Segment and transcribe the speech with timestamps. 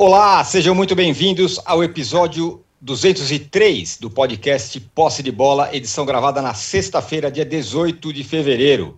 [0.00, 6.54] Olá, sejam muito bem-vindos ao episódio 203 do podcast Posse de Bola, edição gravada na
[6.54, 8.96] sexta-feira, dia 18 de fevereiro.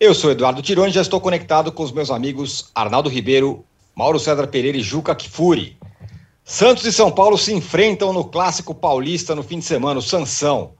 [0.00, 4.18] Eu sou Eduardo Tironi e já estou conectado com os meus amigos Arnaldo Ribeiro, Mauro
[4.18, 5.76] César Pereira e Juca Kifuri.
[6.42, 10.72] Santos e São Paulo se enfrentam no Clássico Paulista no fim de semana, o Sansão.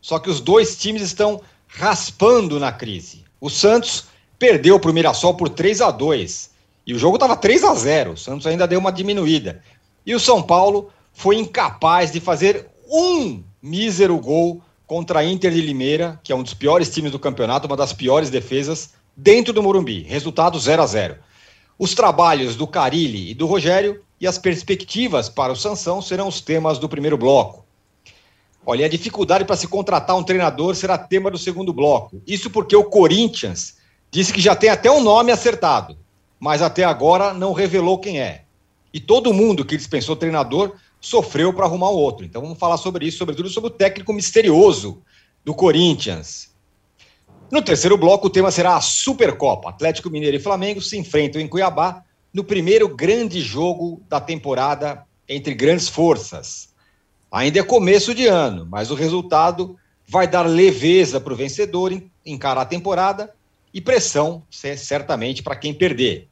[0.00, 3.22] Só que os dois times estão raspando na crise.
[3.38, 4.06] O Santos
[4.38, 6.49] perdeu para o Mirassol por 3 a 2
[6.90, 9.62] e o jogo estava 3 a 0 O Santos ainda deu uma diminuída.
[10.04, 15.60] E o São Paulo foi incapaz de fazer um mísero gol contra a Inter de
[15.60, 19.62] Limeira, que é um dos piores times do campeonato, uma das piores defesas, dentro do
[19.62, 20.02] Morumbi.
[20.02, 21.16] Resultado 0 a 0
[21.78, 26.40] Os trabalhos do Carilli e do Rogério e as perspectivas para o Sansão serão os
[26.40, 27.64] temas do primeiro bloco.
[28.66, 32.20] Olha, a dificuldade para se contratar um treinador será tema do segundo bloco.
[32.26, 33.76] Isso porque o Corinthians
[34.10, 35.96] disse que já tem até um nome acertado
[36.40, 38.44] mas até agora não revelou quem é.
[38.92, 42.24] E todo mundo que dispensou treinador sofreu para arrumar o outro.
[42.24, 45.02] Então vamos falar sobre isso, sobretudo sobre o técnico misterioso
[45.44, 46.50] do Corinthians.
[47.50, 49.68] No terceiro bloco, o tema será a Supercopa.
[49.68, 52.02] Atlético Mineiro e Flamengo se enfrentam em Cuiabá
[52.32, 56.70] no primeiro grande jogo da temporada entre grandes forças.
[57.30, 61.92] Ainda é começo de ano, mas o resultado vai dar leveza para o vencedor
[62.24, 63.32] encarar a temporada
[63.72, 66.29] e pressão, certamente, para quem perder.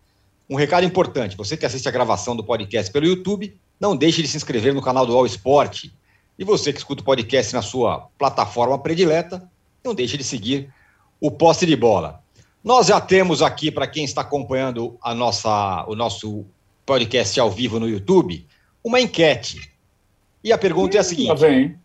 [0.48, 4.28] Um recado importante: você que assiste a gravação do podcast pelo YouTube, não deixe de
[4.28, 5.86] se inscrever no canal do All Sport.
[6.38, 9.48] E você que escuta o podcast na sua plataforma predileta,
[9.84, 10.72] não deixe de seguir
[11.20, 12.22] o poste de bola.
[12.62, 16.44] Nós já temos aqui, para quem está acompanhando a nossa, o nosso
[16.86, 18.46] podcast ao vivo no YouTube,
[18.82, 19.72] uma enquete.
[20.42, 21.76] E a pergunta é a seguinte: vem.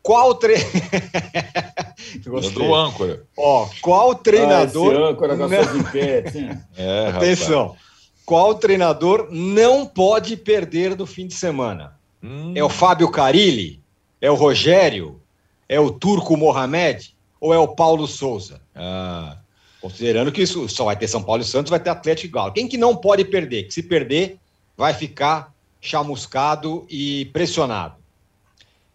[0.00, 0.54] Qual tre...
[2.54, 3.24] do âncora.
[3.36, 4.94] Ó, qual treinador.
[4.94, 5.76] Ah, âncora com não...
[5.78, 6.34] enquetes,
[6.76, 7.68] é, Atenção.
[7.68, 7.86] Rapaz
[8.26, 11.96] qual treinador não pode perder no fim de semana?
[12.20, 12.52] Hum.
[12.56, 13.80] É o Fábio Carilli?
[14.20, 15.20] É o Rogério?
[15.68, 17.14] É o Turco Mohamed?
[17.40, 18.60] Ou é o Paulo Souza?
[18.74, 19.36] Ah,
[19.80, 22.52] considerando que isso só vai ter São Paulo e Santos, vai ter Atlético e Galo.
[22.52, 23.64] Quem que não pode perder?
[23.64, 24.38] Que se perder,
[24.76, 27.94] vai ficar chamuscado e pressionado.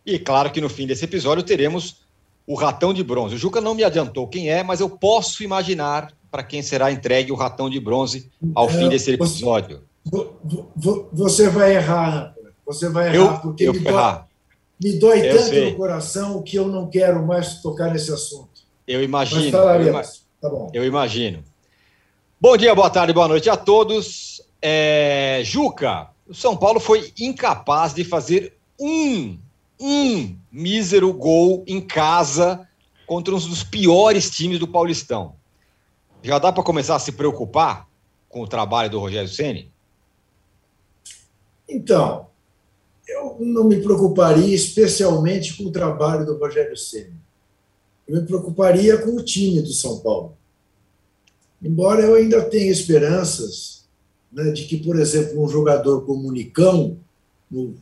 [0.06, 2.02] E claro que no fim desse episódio teremos
[2.46, 3.36] o ratão de bronze.
[3.36, 7.32] O Juca não me adiantou quem é, mas eu posso imaginar para quem será entregue
[7.32, 9.84] o ratão de bronze ao fim desse episódio.
[11.12, 12.34] Você vai errar,
[12.66, 14.20] Você vai errar, eu, porque eu me, dói,
[14.82, 15.72] me dói tanto sei.
[15.72, 18.50] no coração que eu não quero mais tocar nesse assunto.
[18.88, 19.46] Eu imagino.
[19.46, 19.94] Eu,
[20.42, 21.44] tá eu, imagino.
[22.40, 24.42] Bom dia, boa tarde, boa noite a todos.
[24.62, 29.38] É, Juca, o São Paulo foi incapaz de fazer um,
[29.80, 32.68] um mísero gol em casa
[33.06, 35.36] contra um dos piores times do Paulistão
[36.24, 37.88] já dá para começar a se preocupar
[38.30, 39.72] com o trabalho do Rogério Ceni?
[41.68, 42.28] Então,
[43.08, 47.14] eu não me preocuparia especialmente com o trabalho do Rogério Ceni.
[48.08, 50.38] Eu me preocuparia com o time do São Paulo.
[51.62, 53.86] Embora eu ainda tenha esperanças
[54.32, 56.98] né, de que, por exemplo, um jogador como o Nicão,
[57.50, 57.76] no,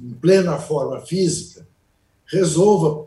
[0.00, 1.66] em plena forma física,
[2.26, 3.06] resolva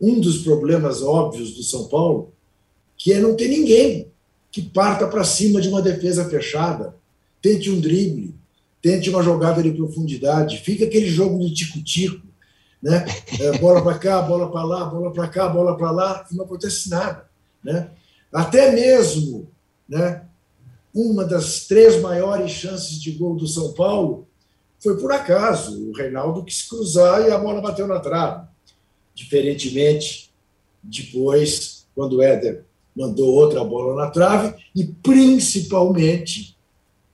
[0.00, 2.32] um dos problemas óbvios do São Paulo,
[2.98, 4.10] que é não ter ninguém
[4.50, 6.96] que parta para cima de uma defesa fechada,
[7.40, 8.34] tente um drible,
[8.82, 12.26] tente uma jogada de profundidade, fica aquele jogo de tico-tico,
[12.82, 13.04] né?
[13.40, 16.44] É, bola para cá, bola para lá, bola para cá, bola para lá, e não
[16.44, 17.28] acontece nada,
[17.62, 17.90] né?
[18.32, 19.48] Até mesmo,
[19.88, 20.24] né?
[20.92, 24.26] Uma das três maiores chances de gol do São Paulo
[24.80, 28.46] foi por acaso, o Reinaldo quis cruzar e a bola bateu na trave.
[29.14, 30.32] Diferentemente,
[30.82, 32.64] depois, quando o Éder
[32.98, 36.58] mandou outra bola na trave e, principalmente,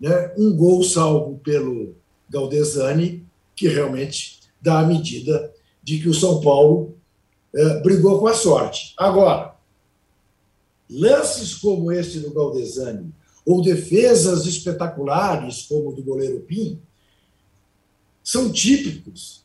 [0.01, 1.95] né, um gol salvo pelo
[2.31, 3.23] Galdesani,
[3.55, 5.53] que realmente dá a medida
[5.83, 6.97] de que o São Paulo
[7.55, 8.95] é, brigou com a sorte.
[8.97, 9.55] Agora,
[10.89, 13.13] lances como este do Galdesani,
[13.45, 16.81] ou defesas espetaculares como do goleiro Pim,
[18.23, 19.45] são típicos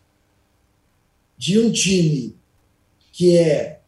[1.38, 2.34] de um time
[3.12, 3.79] que é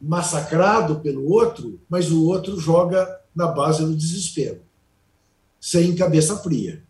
[0.00, 4.60] massacrado pelo outro, mas o outro joga na base do desespero,
[5.60, 6.82] sem cabeça fria.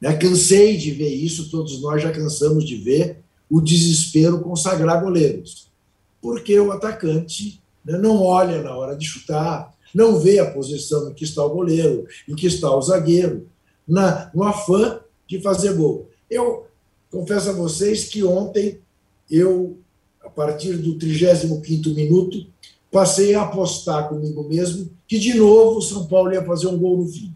[0.00, 0.16] Né?
[0.16, 5.68] Cansei de ver isso, todos nós já cansamos de ver o desespero consagrar goleiros,
[6.20, 11.14] porque o atacante né, não olha na hora de chutar, não vê a posição em
[11.14, 13.46] que está o goleiro, em que está o zagueiro,
[13.86, 16.08] na, no afã de fazer gol.
[16.28, 16.66] Eu
[17.10, 18.80] confesso a vocês que ontem
[19.30, 19.78] eu
[20.24, 22.46] a partir do 35º minuto,
[22.90, 26.98] passei a apostar comigo mesmo que, de novo, o São Paulo ia fazer um gol
[26.98, 27.34] no fim.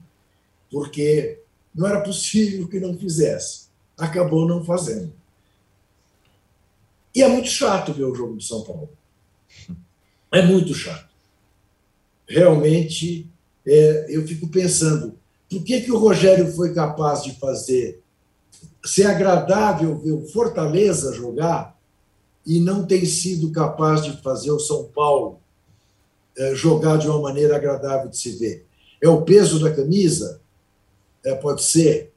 [0.70, 1.40] Porque
[1.74, 3.68] não era possível que não fizesse.
[3.96, 5.12] Acabou não fazendo.
[7.14, 8.88] E é muito chato ver o jogo de São Paulo.
[10.30, 11.08] É muito chato.
[12.28, 13.26] Realmente,
[13.66, 15.14] é, eu fico pensando,
[15.48, 18.02] por que, que o Rogério foi capaz de fazer
[18.84, 21.77] ser agradável ver o Fortaleza jogar
[22.48, 25.38] e não tem sido capaz de fazer o São Paulo
[26.34, 28.64] é, jogar de uma maneira agradável de se ver.
[29.02, 30.40] É o peso da camisa?
[31.22, 32.10] É, pode ser,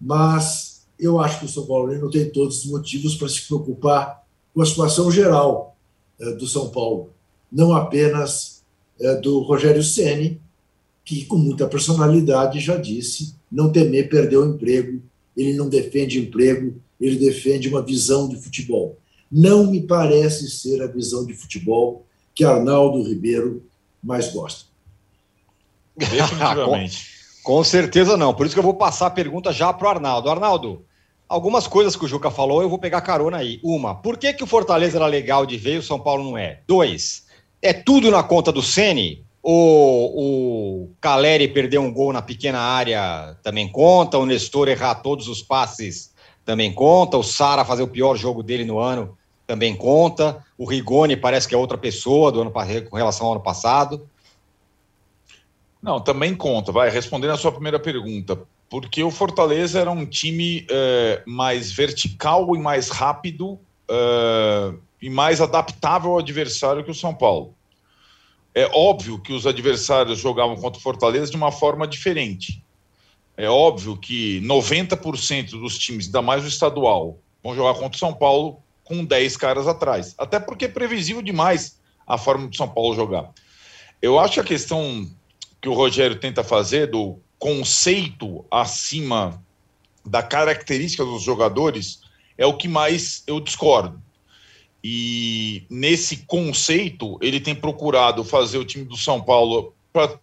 [0.00, 4.26] mas eu acho que o São Paulo não tem todos os motivos para se preocupar
[4.52, 5.76] com a situação geral
[6.18, 7.10] é, do São Paulo,
[7.50, 8.64] não apenas
[9.00, 10.40] é, do Rogério Ceni,
[11.04, 15.00] que com muita personalidade já disse não temer perder o emprego.
[15.36, 18.98] Ele não defende emprego, ele defende uma visão de futebol.
[19.32, 23.64] Não me parece ser a visão de futebol que Arnaldo Ribeiro
[24.02, 24.66] mais gosta.
[25.96, 27.06] Definitivamente.
[27.42, 28.34] com, com, certeza não.
[28.34, 30.28] Por isso que eu vou passar a pergunta já para o Arnaldo.
[30.28, 30.84] Arnaldo,
[31.26, 33.58] algumas coisas que o Juca falou, eu vou pegar carona aí.
[33.62, 36.36] Uma, por que, que o Fortaleza era legal de ver e o São Paulo não
[36.36, 36.60] é?
[36.68, 37.24] Dois,
[37.62, 39.24] é tudo na conta do Sene?
[39.42, 45.26] O, o Caleri perder um gol na pequena área também conta, o Nestor errar todos
[45.26, 46.12] os passes
[46.44, 49.16] também conta, o Sara fazer o pior jogo dele no ano
[49.46, 50.44] também conta.
[50.56, 52.52] O Rigoni parece que é outra pessoa do ano
[52.88, 54.08] com relação ao ano passado.
[55.82, 56.70] Não, também conta.
[56.70, 58.38] Vai respondendo a sua primeira pergunta,
[58.70, 63.58] porque o Fortaleza era um time é, mais vertical e mais rápido
[63.90, 67.54] é, e mais adaptável ao adversário que o São Paulo.
[68.54, 72.62] É óbvio que os adversários jogavam contra o Fortaleza de uma forma diferente.
[73.36, 78.12] É óbvio que 90% dos times, ainda mais o estadual, vão jogar contra o São
[78.12, 78.62] Paulo
[78.92, 80.14] com 10 caras atrás.
[80.18, 83.32] Até porque é previsível demais a forma do São Paulo jogar.
[84.02, 85.08] Eu acho que a questão
[85.60, 89.42] que o Rogério tenta fazer do conceito acima
[90.04, 92.00] da característica dos jogadores
[92.36, 94.02] é o que mais eu discordo.
[94.84, 100.18] E nesse conceito, ele tem procurado fazer o time do São Paulo para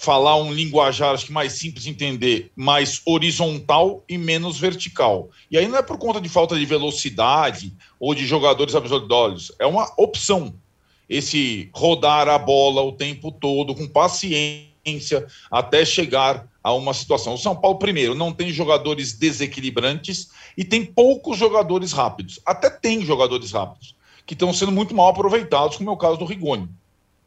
[0.00, 5.28] falar um linguajar acho que mais simples de entender, mais horizontal e menos vertical.
[5.50, 9.66] E aí não é por conta de falta de velocidade ou de jogadores absurdos, é
[9.66, 10.54] uma opção.
[11.06, 17.34] Esse rodar a bola o tempo todo com paciência até chegar a uma situação.
[17.34, 22.40] O São Paulo, primeiro, não tem jogadores desequilibrantes e tem poucos jogadores rápidos.
[22.46, 23.94] Até tem jogadores rápidos,
[24.24, 26.70] que estão sendo muito mal aproveitados, como é o caso do Rigoni,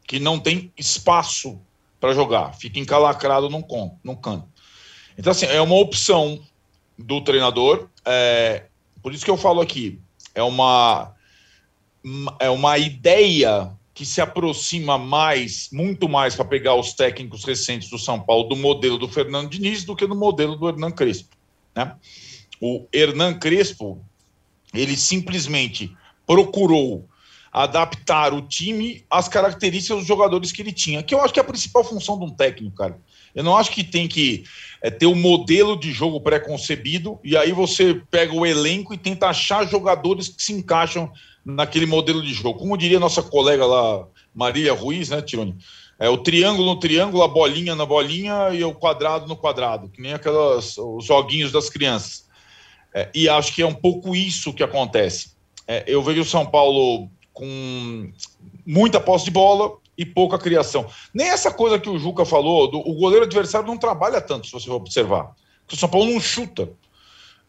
[0.08, 1.60] que não tem espaço
[2.04, 4.46] para jogar, fica encalacrado num, con, num canto.
[5.16, 6.38] Então, assim, é uma opção
[6.98, 7.88] do treinador.
[8.04, 8.66] É,
[9.02, 9.98] por isso que eu falo aqui,
[10.34, 11.14] é uma,
[12.38, 17.98] é uma ideia que se aproxima mais, muito mais para pegar os técnicos recentes do
[17.98, 21.34] São Paulo do modelo do Fernando Diniz do que do modelo do Hernan Crespo.
[21.74, 21.96] Né?
[22.60, 24.04] O Hernan Crespo,
[24.74, 25.96] ele simplesmente
[26.26, 27.08] procurou
[27.54, 31.42] adaptar o time às características dos jogadores que ele tinha, que eu acho que é
[31.42, 32.98] a principal função de um técnico, cara.
[33.32, 34.42] Eu não acho que tem que
[34.82, 39.28] é, ter um modelo de jogo pré-concebido e aí você pega o elenco e tenta
[39.28, 41.12] achar jogadores que se encaixam
[41.44, 42.58] naquele modelo de jogo.
[42.58, 45.56] Como diria nossa colega lá, Maria Ruiz, né, Tironi?
[45.96, 50.02] É o triângulo no triângulo, a bolinha na bolinha e o quadrado no quadrado, que
[50.02, 52.26] nem aquelas os joguinhos das crianças.
[52.92, 55.34] É, e acho que é um pouco isso que acontece.
[55.68, 58.12] É, eu vejo o São Paulo com
[58.64, 60.86] muita posse de bola e pouca criação.
[61.12, 64.52] Nem essa coisa que o Juca falou, do, o goleiro adversário não trabalha tanto, se
[64.52, 65.34] você observar.
[65.66, 66.70] Porque o São Paulo não chuta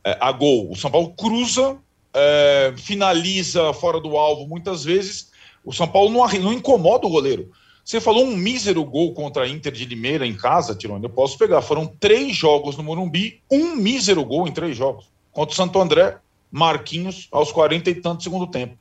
[0.04, 0.72] é, a gol.
[0.72, 1.78] O São Paulo cruza,
[2.14, 5.32] é, finaliza fora do alvo muitas vezes.
[5.64, 7.52] O São Paulo não, não incomoda o goleiro.
[7.84, 11.04] Você falou um mísero gol contra a Inter de Limeira em casa, Tirone.
[11.04, 11.62] Eu posso pegar.
[11.62, 15.06] Foram três jogos no Morumbi, um mísero gol em três jogos.
[15.32, 16.18] Contra o Santo André,
[16.52, 18.76] Marquinhos, aos 40 e tanto segundo tempo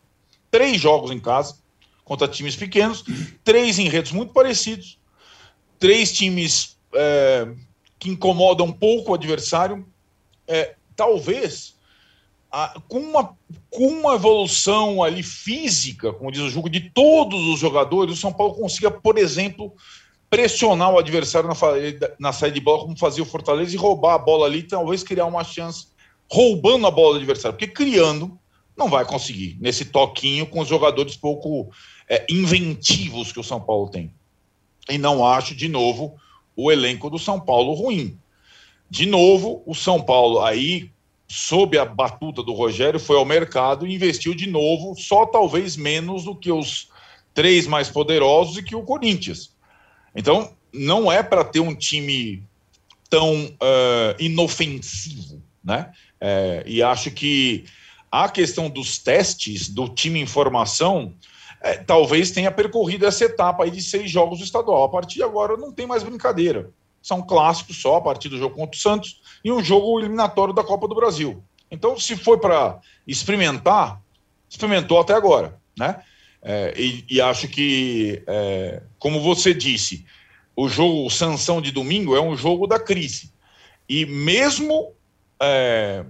[0.54, 1.56] três jogos em casa
[2.04, 3.04] contra times pequenos,
[3.42, 5.00] três enredos muito parecidos,
[5.80, 7.48] três times é,
[7.98, 9.84] que incomodam um pouco o adversário.
[10.46, 11.74] É, talvez
[12.52, 13.36] a, com, uma,
[13.68, 18.32] com uma evolução ali física, como diz o jogo, de todos os jogadores, o São
[18.32, 19.74] Paulo consiga, por exemplo,
[20.30, 21.56] pressionar o adversário na,
[22.20, 25.26] na saída de bola, como fazia o Fortaleza, e roubar a bola ali, talvez criar
[25.26, 25.88] uma chance
[26.30, 28.38] roubando a bola do adversário, porque criando
[28.76, 31.70] não vai conseguir nesse toquinho com os jogadores pouco
[32.08, 34.12] é, inventivos que o São Paulo tem.
[34.88, 36.16] E não acho, de novo,
[36.56, 38.18] o elenco do São Paulo ruim.
[38.90, 40.90] De novo, o São Paulo aí,
[41.26, 46.24] sob a batuta do Rogério, foi ao mercado e investiu de novo, só talvez menos
[46.24, 46.88] do que os
[47.32, 49.52] três mais poderosos e que o Corinthians.
[50.14, 52.42] Então, não é para ter um time
[53.08, 55.92] tão uh, inofensivo, né?
[56.20, 57.64] É, e acho que
[58.14, 61.12] a questão dos testes do time em formação
[61.60, 64.84] é, talvez tenha percorrido essa etapa aí de seis jogos do estadual.
[64.84, 66.70] A partir de agora não tem mais brincadeira.
[67.02, 70.62] São clássicos só a partir do jogo contra o Santos e um jogo eliminatório da
[70.62, 71.42] Copa do Brasil.
[71.68, 74.00] Então, se foi para experimentar,
[74.48, 76.00] experimentou até agora, né?
[76.40, 80.04] É, e, e, acho que, é, como você disse,
[80.54, 83.32] o jogo sanção de domingo é um jogo da crise.
[83.88, 84.92] E mesmo
[85.42, 86.04] é,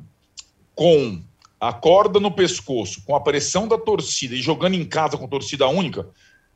[0.74, 1.22] com
[1.60, 5.68] a corda no pescoço, com a pressão da torcida e jogando em casa com torcida
[5.68, 6.08] única,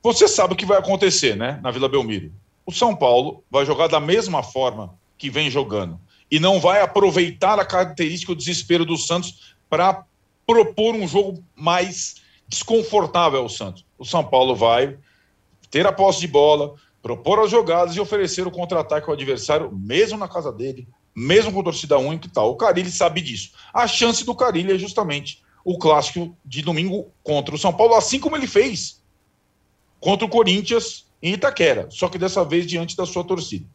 [0.03, 2.33] você sabe o que vai acontecer, né, na Vila Belmiro.
[2.65, 5.99] O São Paulo vai jogar da mesma forma que vem jogando
[6.31, 10.05] e não vai aproveitar a característica do desespero do Santos para
[10.47, 13.85] propor um jogo mais desconfortável ao Santos.
[13.99, 14.99] O São Paulo vai
[15.71, 20.19] ter a posse de bola, propor as jogadas e oferecer o contra-ataque ao adversário, mesmo
[20.19, 20.89] na casa dele,
[21.19, 22.51] mesmo com torcida única e tal.
[22.51, 23.53] O Carilli sabe disso.
[23.75, 28.21] A chance do Carilli é justamente o clássico de domingo contra o São Paulo, assim
[28.21, 29.03] como ele fez
[30.01, 33.67] contra o Corinthians em Itaquera, só que dessa vez diante da sua torcida.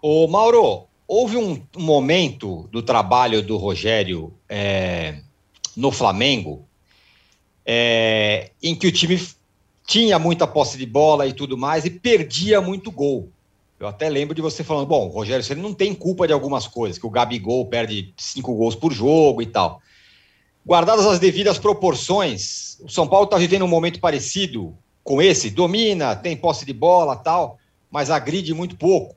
[0.00, 5.20] Ô Mauro, houve um momento do trabalho do Rogério é,
[5.76, 6.68] no Flamengo
[7.66, 9.20] é, em que o time
[9.84, 13.32] tinha muita posse de bola e tudo mais e perdia muito gol.
[13.78, 16.98] Eu até lembro de você falando, bom, Rogério, você não tem culpa de algumas coisas,
[16.98, 19.80] que o Gabigol perde cinco gols por jogo e tal.
[20.66, 26.16] Guardadas as devidas proporções, o São Paulo está vivendo um momento parecido com esse, domina,
[26.16, 27.56] tem posse de bola tal,
[27.90, 29.16] mas agride muito pouco.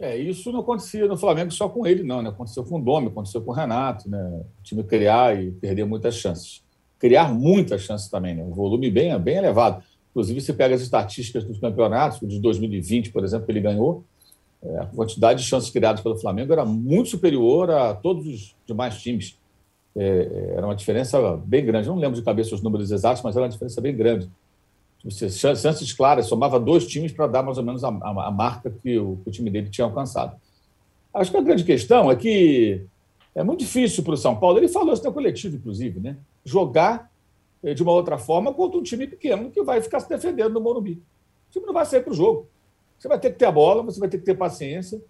[0.00, 2.28] É, isso não acontecia no Flamengo só com ele, não, né?
[2.28, 4.42] Aconteceu com o Domi, aconteceu com o Renato, né?
[4.60, 6.62] O time criar e perder muitas chances.
[6.98, 8.44] Criar muitas chances também, né?
[8.44, 9.82] O volume bem, bem elevado.
[10.18, 14.02] Inclusive, você pega as estatísticas dos campeonatos, de 2020, por exemplo, que ele ganhou,
[14.60, 19.00] é, a quantidade de chances criadas pelo Flamengo era muito superior a todos os demais
[19.00, 19.38] times.
[19.96, 21.86] É, é era uma diferença bem grande.
[21.86, 24.28] Eu não lembro de cabeça os números exatos, mas era uma diferença bem grande.
[25.04, 28.74] Você, chances claras, somava dois times para dar mais ou menos a, a, a marca
[28.82, 30.36] que o, que o, time dele tinha alcançado.
[31.14, 32.82] Acho que a grande questão é que
[33.36, 36.16] é muito difícil para o São Paulo, ele falou isso no coletivo, inclusive, né?
[36.44, 37.08] jogar
[37.62, 40.92] de uma outra forma contra um time pequeno que vai ficar se defendendo no Morumbi.
[40.92, 42.46] O time não vai sair para o jogo.
[42.98, 45.00] Você vai ter que ter a bola, você vai ter que ter paciência.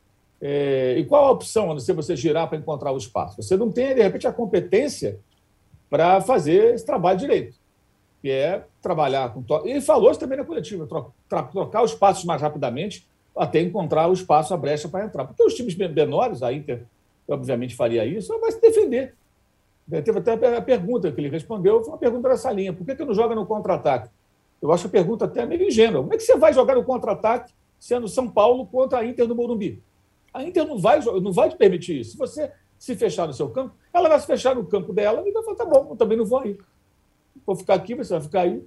[0.40, 3.42] É, e qual a opção se você girar para encontrar o espaço?
[3.42, 5.18] Você não tem, de repente, a competência
[5.90, 7.56] para fazer esse trabalho direito
[8.20, 9.42] que é trabalhar com.
[9.42, 9.62] To...
[9.64, 10.88] Ele falou isso também na coletiva,
[11.28, 15.24] trocar os passos mais rapidamente até encontrar o espaço, a brecha para entrar.
[15.24, 16.84] Porque os times menores, a Inter,
[17.28, 19.14] obviamente, faria isso, vai se defender.
[19.90, 23.04] Teve até a pergunta que ele respondeu, foi uma pergunta dessa linha: por que, que
[23.04, 24.11] não joga no contra-ataque?
[24.61, 26.02] Eu acho a pergunta até meio ingênua.
[26.02, 29.35] Como é que você vai jogar no contra-ataque sendo São Paulo contra a Inter no
[29.35, 29.83] Morumbi?
[30.35, 32.12] A Inter não vai, não vai te permitir isso.
[32.12, 35.33] Se você se fechar no seu campo, ela vai se fechar no campo dela e
[35.33, 36.59] vai falar: tá bom, eu também não vou aí
[37.49, 38.62] vou ficar aqui, você vai ficar aí,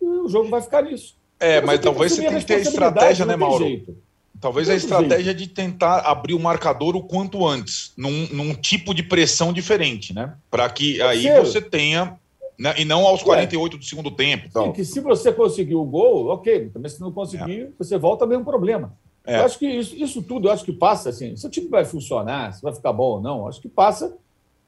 [0.00, 1.16] e o jogo vai ficar nisso.
[1.40, 3.64] É, mas talvez você tenha que ter a estratégia, né, Mauro?
[3.64, 3.96] Jeito.
[4.40, 9.02] Talvez a estratégia de tentar abrir o marcador o quanto antes, num, num tipo de
[9.02, 10.34] pressão diferente, né?
[10.50, 12.18] Para que aí você tenha.
[12.58, 12.74] Né?
[12.78, 13.78] E não aos 48 é.
[13.78, 14.48] do segundo tempo.
[14.50, 16.70] Sim, que se você conseguir o gol, ok.
[16.70, 17.68] Também se não conseguir, é.
[17.78, 18.96] você volta ao mesmo problema.
[19.26, 19.40] É.
[19.40, 21.36] Eu acho que isso, isso, tudo, eu acho que passa assim.
[21.36, 24.16] Se o time vai funcionar, se vai ficar bom ou não, acho que passa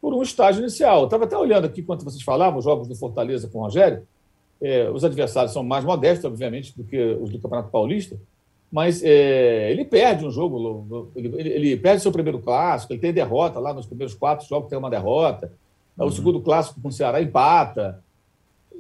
[0.01, 1.01] por um estágio inicial.
[1.01, 4.07] Eu estava até olhando aqui, enquanto vocês falavam, os jogos do Fortaleza com o Rogério.
[4.61, 8.19] É, os adversários são mais modestos, obviamente, do que os do Campeonato Paulista,
[8.71, 13.59] mas é, ele perde um jogo, ele, ele, perde seu primeiro clássico, ele tem derrota
[13.59, 15.51] lá nos primeiros quatro jogos, tem uma derrota.
[15.99, 16.07] Uhum.
[16.07, 18.03] O segundo clássico com o Ceará empata.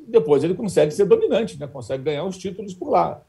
[0.06, 1.66] Depois ele consegue ser dominante, né?
[1.66, 3.20] consegue ganhar os títulos por lá.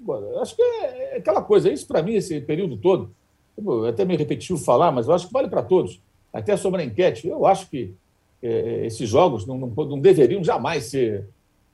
[0.00, 3.10] Agora, acho que é, é aquela coisa, isso para mim, esse período todo,
[3.58, 6.00] eu até me repetitivo falar, mas eu acho que vale para todos
[6.32, 7.94] até sobre a enquete, eu acho que
[8.42, 11.26] é, é, esses jogos não, não, não, deveriam jamais ser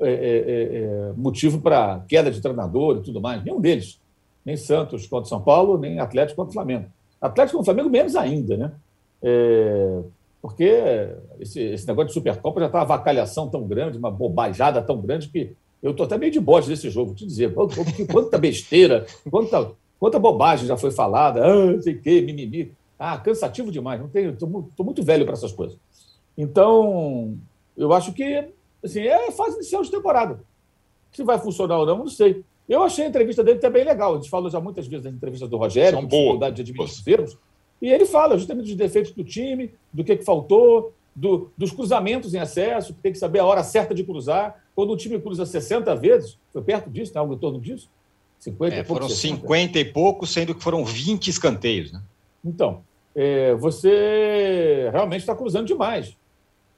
[0.05, 3.45] é motivo para queda de treinador e tudo mais.
[3.45, 4.01] Nenhum deles.
[4.45, 6.87] Nem Santos contra São Paulo, nem Atlético contra Flamengo.
[7.21, 8.73] Atlético contra Flamengo, menos ainda, né?
[10.41, 11.09] porque
[11.39, 15.29] esse, esse, negócio de Supercopa já está uma vacalhação tão grande, uma bobajada tão grande
[15.29, 17.55] que eu estou até meio de bode desse jogo, te dizer.
[18.11, 19.71] Quanta besteira, quanta,
[20.01, 22.73] quanta bobagem já foi falada, ah, sei o quê, mimimi.
[22.99, 25.79] Ah, cansativo demais, não tenho, estou muito velho para essas coisas.
[26.37, 27.37] Então,
[27.77, 28.49] eu acho que
[28.83, 30.41] assim, é fase inicial de temporada.
[31.13, 32.45] Se vai funcionar ou não, não sei.
[32.73, 34.15] Eu achei a entrevista dele também legal.
[34.15, 37.07] A gente falou já muitas vezes das entrevistas do Rogério, São dificuldade de administrar os
[37.07, 37.39] erros.
[37.83, 42.33] E ele fala justamente dos defeitos do time, do que, que faltou, do, dos cruzamentos
[42.33, 44.65] em excesso, que tem que saber a hora certa de cruzar.
[44.75, 47.91] Quando o time cruza 60 vezes, foi perto disso, né, algo em torno disso,
[48.39, 51.93] 50 é, foram 50 e poucos, sendo que foram 20 escanteios.
[51.93, 52.01] Né?
[52.43, 52.83] Então,
[53.15, 56.17] é, você realmente está cruzando demais.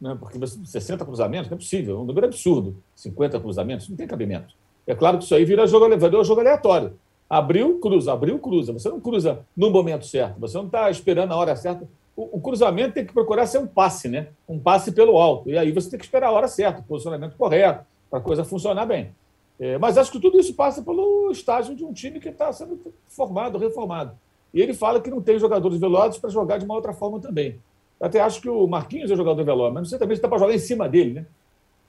[0.01, 0.17] Né?
[0.19, 2.83] Porque você, 60 cruzamentos não é possível, é um número absurdo.
[2.97, 4.55] 50 cruzamentos, não tem cabimento.
[4.87, 6.93] É claro que isso aí vira jogo, vira jogo aleatório.
[7.29, 8.73] Abriu, cruza, abriu, cruza.
[8.73, 11.89] Você não cruza no momento certo, você não está esperando a hora certa.
[12.17, 14.29] O, o, cruzamento tem que procurar ser um passe, né?
[14.49, 15.51] Um passe pelo alto.
[15.51, 18.45] E aí você tem que esperar a hora certa, o posicionamento correto, para a coisa
[18.45, 19.13] funcionar bem.
[19.59, 22.79] É, mas acho que tudo isso passa pelo estágio de um time que está sendo
[23.09, 24.13] formado, reformado.
[24.53, 27.59] E ele fala que não tem jogadores velozes para jogar de uma outra forma também.
[27.99, 30.29] Eu até acho que o Marquinhos é jogador veloz, mas não sei também se dá
[30.29, 31.27] para jogar em cima dele, né?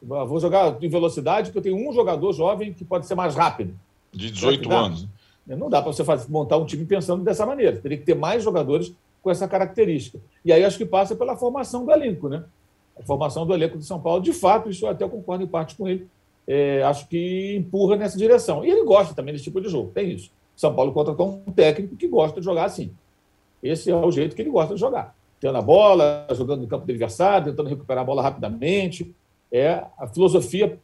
[0.06, 3.74] Vou jogar em velocidade, porque eu tenho um jogador jovem que pode ser mais rápido.
[4.14, 5.08] De 18 anos.
[5.48, 7.78] Não dá para você fazer, montar um time pensando dessa maneira.
[7.78, 10.20] Teria que ter mais jogadores com essa característica.
[10.44, 12.44] E aí acho que passa pela formação do elenco, né?
[13.00, 15.76] A formação do elenco de São Paulo, de fato, isso eu até concordo em parte
[15.76, 16.08] com ele.
[16.48, 18.64] É, acho que empurra nessa direção.
[18.64, 20.32] E ele gosta também desse tipo de jogo, tem isso.
[20.56, 22.92] São Paulo contratou um técnico que gosta de jogar assim.
[23.62, 25.16] Esse é o jeito que ele gosta de jogar.
[25.40, 29.14] Tendo a bola, jogando no campo do adversário, tentando recuperar a bola rapidamente.
[29.56, 30.78] É a filosofia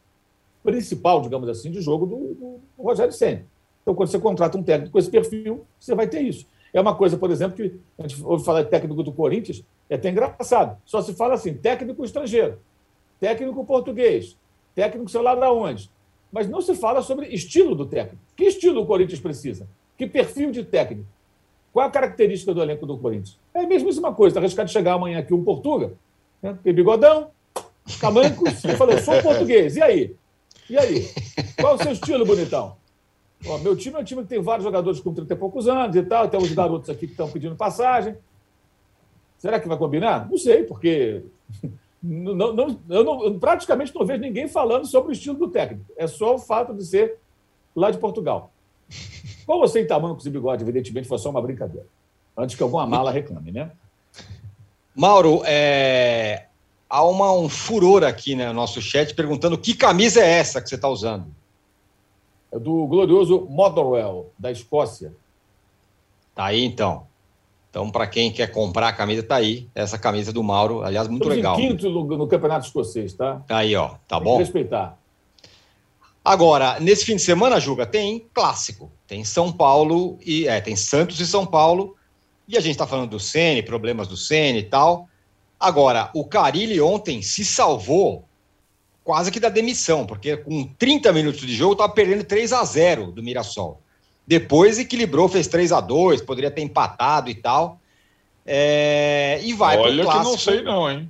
[0.62, 3.44] principal, digamos assim, de jogo do, do Rogério Senna.
[3.82, 6.46] Então, quando você contrata um técnico com esse perfil, você vai ter isso.
[6.72, 9.96] É uma coisa, por exemplo, que a gente ouve falar de técnico do Corinthians, é
[9.96, 10.80] até engraçado.
[10.86, 12.60] Só se fala assim, técnico estrangeiro,
[13.20, 14.38] técnico português,
[14.74, 15.90] técnico sei lá de onde.
[16.30, 18.24] Mas não se fala sobre estilo do técnico.
[18.34, 19.68] Que estilo o Corinthians precisa?
[19.98, 21.06] Que perfil de técnico?
[21.74, 23.38] Qual a característica do elenco do Corinthians?
[23.52, 24.32] É isso uma coisa.
[24.32, 25.92] Está arriscado de chegar amanhã aqui um Portuga,
[26.42, 26.56] né?
[26.62, 27.30] tem bigodão,
[27.98, 29.76] camancos, e falou, sou português.
[29.76, 30.16] E aí?
[30.68, 31.08] E aí?
[31.60, 32.76] Qual o seu estilo, bonitão?
[33.46, 35.96] Ó, meu time é um time que tem vários jogadores com 30 e poucos anos
[35.96, 38.16] e tal, tem uns garotos aqui que estão pedindo passagem.
[39.38, 40.30] Será que vai combinar?
[40.30, 41.24] Não sei, porque
[42.02, 45.84] não, não, eu, não, eu praticamente não vejo ninguém falando sobre o estilo do técnico.
[45.96, 47.18] É só o fato de ser
[47.74, 48.52] lá de Portugal.
[49.44, 51.86] Com você em tamancos e bigode, evidentemente, foi só uma brincadeira.
[52.36, 53.72] Antes que alguma mala reclame, né?
[54.94, 56.46] Mauro, é...
[56.92, 60.74] há uma, um furor aqui no nosso chat perguntando que camisa é essa que você
[60.74, 61.26] está usando
[62.52, 65.14] é do glorioso Motherwell, da Escócia.
[66.34, 67.06] Tá aí, então.
[67.70, 69.66] Então, para quem quer comprar a camisa, tá aí.
[69.74, 71.58] Essa camisa do Mauro, aliás, muito Estamos legal.
[71.58, 73.42] Em quinto no, no Campeonato Escocês, tá?
[73.46, 73.94] Tá aí, ó.
[74.06, 74.36] Tá Tem bom?
[74.36, 74.98] respeitar.
[76.22, 78.92] Agora, nesse fim de semana, Juga, tem clássico.
[79.06, 80.46] Tem São Paulo e.
[80.46, 81.96] É, tem Santos e São Paulo.
[82.46, 85.08] E a gente está falando do Sene, problemas do Sene e tal.
[85.62, 88.24] Agora, o Carilli ontem se salvou
[89.04, 93.12] quase que da demissão, porque com 30 minutos de jogo estava perdendo 3 a 0
[93.12, 93.80] do Mirassol.
[94.26, 97.80] Depois equilibrou, fez 3 a 2 poderia ter empatado e tal.
[98.44, 99.40] É...
[99.44, 101.08] E vai Olha que não sei não, hein?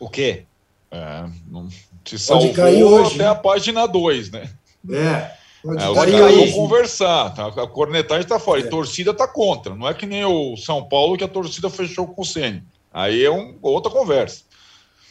[0.00, 0.44] O quê?
[0.90, 1.68] É, não...
[2.06, 3.28] Se salvou cair hoje, até né?
[3.28, 4.50] a página 2, né?
[4.90, 5.32] É.
[5.62, 7.46] Pode é, os caras vão conversar, tá?
[7.46, 8.64] a cornetagem está fora, é.
[8.64, 9.76] e torcida está contra.
[9.76, 12.64] Não é que nem o São Paulo que a torcida fechou com o Ceni.
[12.92, 14.42] Aí é um, outra conversa.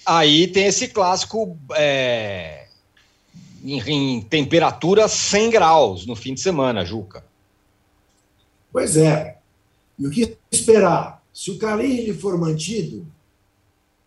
[0.06, 2.68] Aí tem esse clássico é,
[3.64, 7.24] em, em temperatura 100 graus no fim de semana, Juca.
[8.72, 9.38] Pois é.
[9.98, 11.22] E o que esperar?
[11.34, 13.06] Se o Carilli for mantido,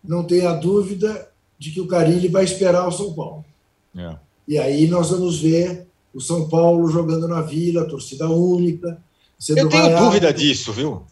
[0.03, 3.45] não tenha dúvida de que o Carilli vai esperar o São Paulo.
[3.97, 4.17] É.
[4.47, 9.01] E aí nós vamos ver o São Paulo jogando na Vila, torcida única.
[9.49, 10.05] Eu tenho vaiado.
[10.05, 11.03] dúvida disso, viu?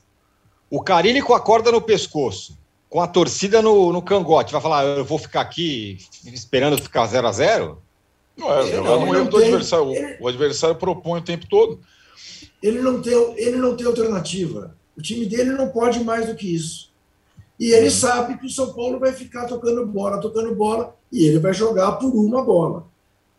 [0.73, 2.61] O Carilli com a corda no pescoço
[2.93, 7.27] com a torcida no, no cangote, vai falar, eu vou ficar aqui esperando ficar 0
[7.27, 7.79] a 0
[8.37, 9.95] Não é, não, não, erro do adversário.
[9.95, 11.81] Ele, o adversário propõe o tempo todo.
[12.63, 14.77] Ele não, tem, ele não tem alternativa.
[14.95, 16.93] O time dele não pode mais do que isso.
[17.59, 17.91] E ele uhum.
[17.91, 21.93] sabe que o São Paulo vai ficar tocando bola, tocando bola, e ele vai jogar
[21.93, 22.87] por uma bola.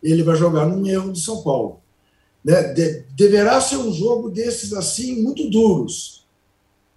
[0.01, 1.79] Ele vai jogar num erro do São Paulo.
[2.43, 2.73] Né?
[2.73, 6.22] De, deverá ser um jogo desses assim, muito duros.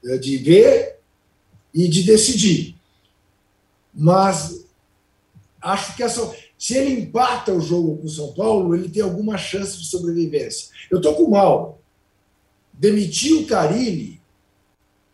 [0.07, 0.17] Né?
[0.19, 1.01] De ver
[1.75, 2.77] e de decidir.
[3.93, 4.65] Mas
[5.61, 9.37] acho que essa, se ele empata o jogo com o São Paulo, ele tem alguma
[9.37, 10.69] chance de sobrevivência.
[10.89, 11.81] Eu estou com mal.
[12.73, 14.21] Demitir o Carilli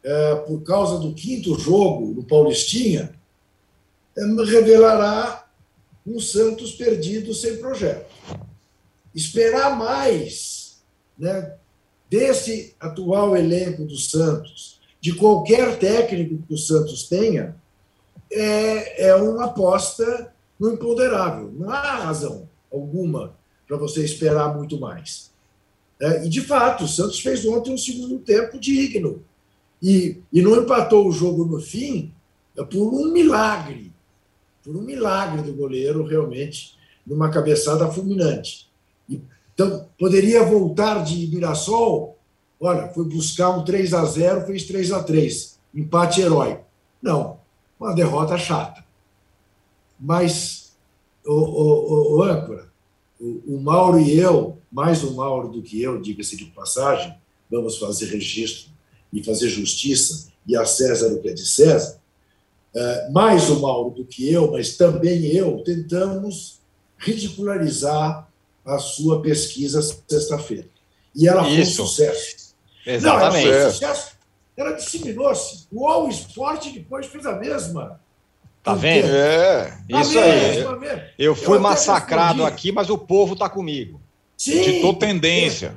[0.05, 3.15] é, por causa do quinto jogo no Paulistinha
[4.17, 5.49] é, revelará
[6.07, 8.13] um Santos perdido sem projeto.
[9.15, 10.83] Esperar mais
[11.17, 11.57] né,
[12.11, 17.57] desse atual elenco do Santos de qualquer técnico que o Santos tenha,
[18.31, 21.53] é, é uma aposta no imponderável.
[21.59, 23.35] Não há razão alguma
[23.67, 25.33] para você esperar muito mais.
[26.01, 29.25] É, e, de fato, o Santos fez ontem um segundo tempo digno.
[29.83, 32.13] E, e não empatou o jogo no fim
[32.57, 33.93] é por um milagre.
[34.63, 38.71] Por um milagre do goleiro, realmente, numa cabeçada fulminante.
[39.53, 42.17] Então, poderia voltar de Mirassol,
[42.63, 46.59] olha, foi buscar um 3 a 0 fez 3 a 3 empate herói.
[47.03, 47.39] Não,
[47.79, 48.85] uma derrota chata.
[49.99, 50.73] Mas,
[51.25, 52.71] o, o, o âncora,
[53.21, 57.15] o, o Mauro e eu, mais o Mauro do que eu, diga-se de passagem,
[57.51, 58.71] vamos fazer registro
[59.13, 62.01] e fazer justiça, e a César o que é de César,
[62.75, 66.59] é, mais o Mauro do que eu, mas também eu, tentamos
[66.99, 68.29] ridicularizar
[68.65, 70.69] a sua pesquisa sexta-feira.
[71.15, 72.42] E ela foi um sucesso.
[72.87, 73.45] Exatamente.
[73.47, 74.13] Não, ela foi um sucesso.
[74.57, 75.67] Ela disseminou-se.
[75.73, 78.01] O All Sport depois fez a mesma.
[78.63, 79.09] Tá vendo?
[79.09, 79.79] É.
[79.89, 80.65] Isso aí.
[81.19, 84.01] Eu fui eu massacrado aqui, mas o povo está comigo.
[84.37, 84.61] Sim.
[84.63, 85.77] Ditou tendência.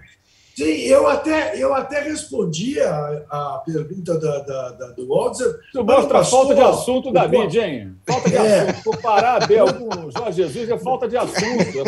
[0.56, 5.60] Sim, eu até, eu até respondi a, a pergunta da, da, da do Walter.
[5.74, 7.94] Tu mostra a falta de assunto da mídia, hein?
[8.08, 8.62] Falta de é.
[8.62, 8.84] assunto.
[8.86, 11.84] Comparar Abel com o Jorge Jesus é falta de assunto,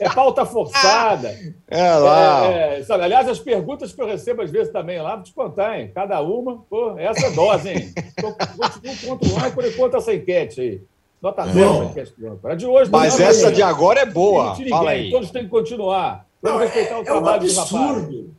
[0.00, 1.36] é, pauta forçada.
[1.68, 2.46] É lá.
[2.50, 5.34] É, é, sabe, aliás, as perguntas que eu recebo às vezes também lá, vou te
[5.34, 5.90] contar, hein?
[5.94, 7.92] Cada uma, pô, essa é dose, hein?
[8.18, 10.80] Continuo contra o âncora e contra essa enquete aí.
[11.20, 12.56] Nota zero enquete do âncora.
[12.56, 14.56] De hoje, Mas essa de agora é boa.
[14.70, 15.10] Fala aí.
[15.10, 16.25] Todos têm que continuar.
[16.46, 18.36] Vamos respeitar o trabalho é um absurdo.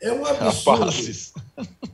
[0.00, 0.92] É um absurdo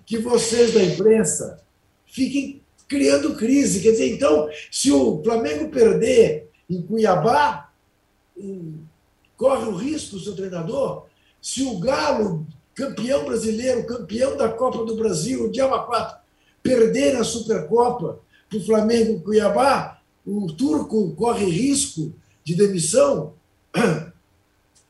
[0.05, 1.59] que vocês da imprensa
[2.07, 3.81] fiquem criando crise.
[3.81, 7.70] Quer dizer, então, se o Flamengo perder em Cuiabá,
[9.38, 11.07] corre o risco o seu treinador.
[11.40, 16.18] Se o Galo, campeão brasileiro, campeão da Copa do Brasil, o Diaba 4,
[16.62, 22.12] perder a Supercopa para o Flamengo em Cuiabá, o turco corre risco
[22.44, 23.33] de demissão.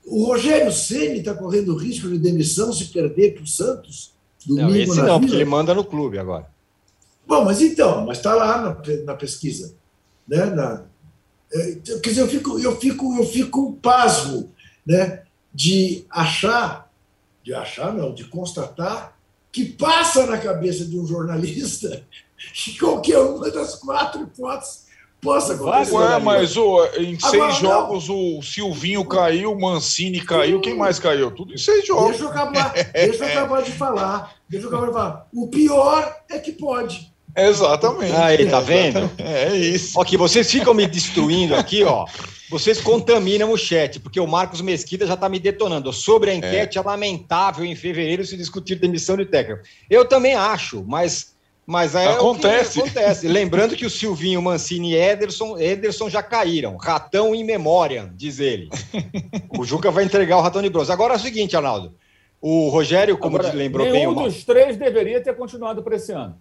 [0.06, 4.12] O Rogério Ceni está correndo risco de demissão se perder para o Santos?
[4.46, 6.46] Domingo não, esse não, porque ele manda no clube agora.
[7.26, 9.74] Bom, mas então, mas está lá na, na, pesquisa.
[10.28, 10.44] Né?
[10.44, 10.84] Na,
[11.52, 14.52] é, quer dizer, eu fico, eu fico, eu fico pasmo
[14.86, 15.22] né?
[15.52, 16.92] de achar,
[17.42, 19.16] de achar não, de constatar
[19.50, 22.04] que passa na cabeça de um jornalista
[22.52, 24.84] que qualquer uma das quatro hipóteses
[25.24, 25.94] possa acontecer.
[25.94, 28.38] Ué, mas oh, em seis Agora, jogos não.
[28.38, 31.30] o Silvinho caiu, o Mancini caiu, quem mais caiu?
[31.30, 32.10] Tudo em seis jogos.
[32.10, 34.34] Deixa eu acabar, deixa eu acabar de falar.
[34.48, 35.28] Deixa eu acabar de falar.
[35.32, 37.12] O pior é que pode.
[37.36, 38.14] Exatamente.
[38.14, 39.10] Aí, tá vendo?
[39.18, 39.98] É isso.
[39.98, 42.06] Ok, vocês ficam me destruindo aqui, ó.
[42.50, 45.92] Vocês contaminam o chat, porque o Marcos Mesquita já está me detonando.
[45.92, 46.80] Sobre a enquete, é.
[46.80, 49.62] é lamentável em fevereiro se discutir demissão de técnico.
[49.90, 51.33] Eu também acho, mas
[51.66, 52.78] mas é acontece.
[52.80, 53.26] acontece.
[53.26, 56.76] Lembrando que o Silvinho, Mancini e Ederson, Ederson já caíram.
[56.76, 58.68] Ratão em memória, diz ele.
[59.58, 60.92] o Juca vai entregar o ratão de bronze.
[60.92, 61.94] Agora é o seguinte, Arnaldo.
[62.40, 64.06] O Rogério, como Agora, lembrou bem.
[64.06, 66.36] Um dos três deveria ter continuado para esse ano.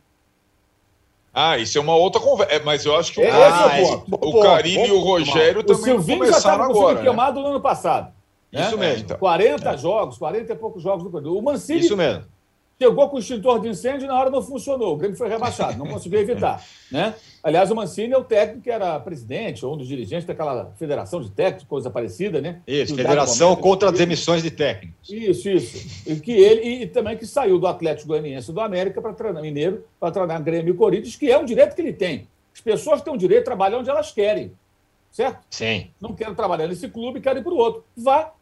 [1.33, 2.53] Ah, isso é uma outra conversa.
[2.53, 5.63] É, mas eu acho que o, ah, é o, o Carilho e o Rogério o
[5.63, 6.95] também Silvinho começaram já agora.
[6.95, 7.03] Né?
[7.03, 8.13] queimado no ano passado.
[8.51, 8.67] Né?
[8.67, 9.05] Isso mesmo.
[9.05, 9.17] Então.
[9.17, 9.77] 40 é.
[9.77, 12.32] jogos, 40 e poucos jogos do O Mancini Isso mesmo
[12.81, 14.93] chegou com o extintor de incêndio e na hora não funcionou.
[14.93, 16.63] O Grêmio foi rebaixado, não conseguiu evitar.
[16.93, 17.15] Né?
[17.41, 21.19] Aliás, o Mancini é o técnico que era presidente ou um dos dirigentes daquela federação
[21.19, 22.62] de técnicos, coisa parecida, né?
[22.67, 25.09] Isso, Federação momento, contra as demissões de técnicos.
[25.09, 26.07] Isso, isso.
[26.07, 29.83] E, que ele, e também que saiu do Atlético Goianiense do América para treinar Mineiro,
[29.99, 32.27] para treinar Grêmio e Corinthians, que é um direito que ele tem.
[32.53, 34.51] As pessoas têm o direito de trabalhar onde elas querem.
[35.12, 35.39] Certo?
[35.49, 35.89] Sim.
[35.99, 37.83] Não quero trabalhar nesse clube, quero ir para o outro.
[37.97, 38.33] Vá,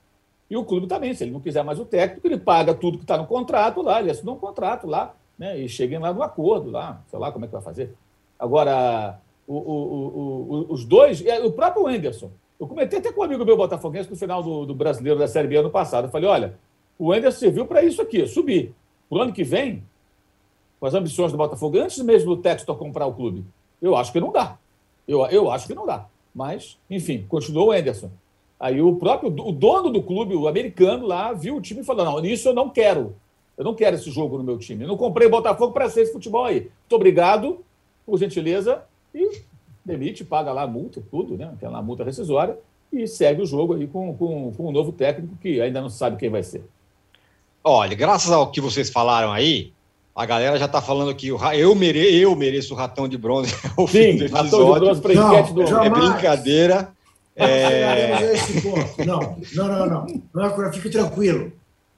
[0.52, 3.06] e o clube também, se ele não quiser mais o técnico, ele paga tudo que
[3.06, 5.58] está no contrato lá, ele assinou um contrato lá, né?
[5.58, 7.96] E cheguem lá no acordo lá, sei lá como é que vai fazer.
[8.38, 13.46] Agora, o, o, o, os dois, o próprio Anderson, eu comentei até com um amigo
[13.46, 16.08] meu botafoguense no final do, do brasileiro da Série B ano passado.
[16.08, 16.60] Eu falei: olha,
[17.00, 18.76] o Anderson serviu para isso aqui, subir.
[19.10, 19.82] O ano que vem,
[20.82, 23.46] com as ambições do Botafogo, antes mesmo do Textor comprar o clube,
[23.82, 24.58] eu acho que não dá.
[25.08, 26.08] Eu, eu acho que não dá.
[26.36, 28.12] Mas, enfim, continuou o Anderson.
[28.62, 32.06] Aí o próprio o dono do clube, o americano lá, viu o time e falou:
[32.06, 33.16] não, isso eu não quero.
[33.58, 34.84] Eu não quero esse jogo no meu time.
[34.84, 36.60] Eu não comprei Botafogo para ser esse futebol aí.
[36.60, 37.66] Muito obrigado,
[38.06, 38.84] por gentileza.
[39.16, 39.42] E
[39.84, 41.52] demite, paga lá a multa, tudo, né?
[41.60, 42.56] Tem lá a multa rescisória
[42.94, 46.18] e segue o jogo aí com, com, com um novo técnico que ainda não sabe
[46.18, 46.64] quem vai ser.
[47.64, 49.74] Olha, graças ao que vocês falaram aí,
[50.16, 53.56] a galera já está falando que eu, mere, eu mereço o ratão de bronze.
[53.90, 55.62] Sim, ratão de bronze para enquete do.
[55.64, 56.94] É brincadeira.
[57.36, 58.36] É...
[59.06, 60.08] Não, não, não, não.
[60.34, 61.52] não fique tranquilo.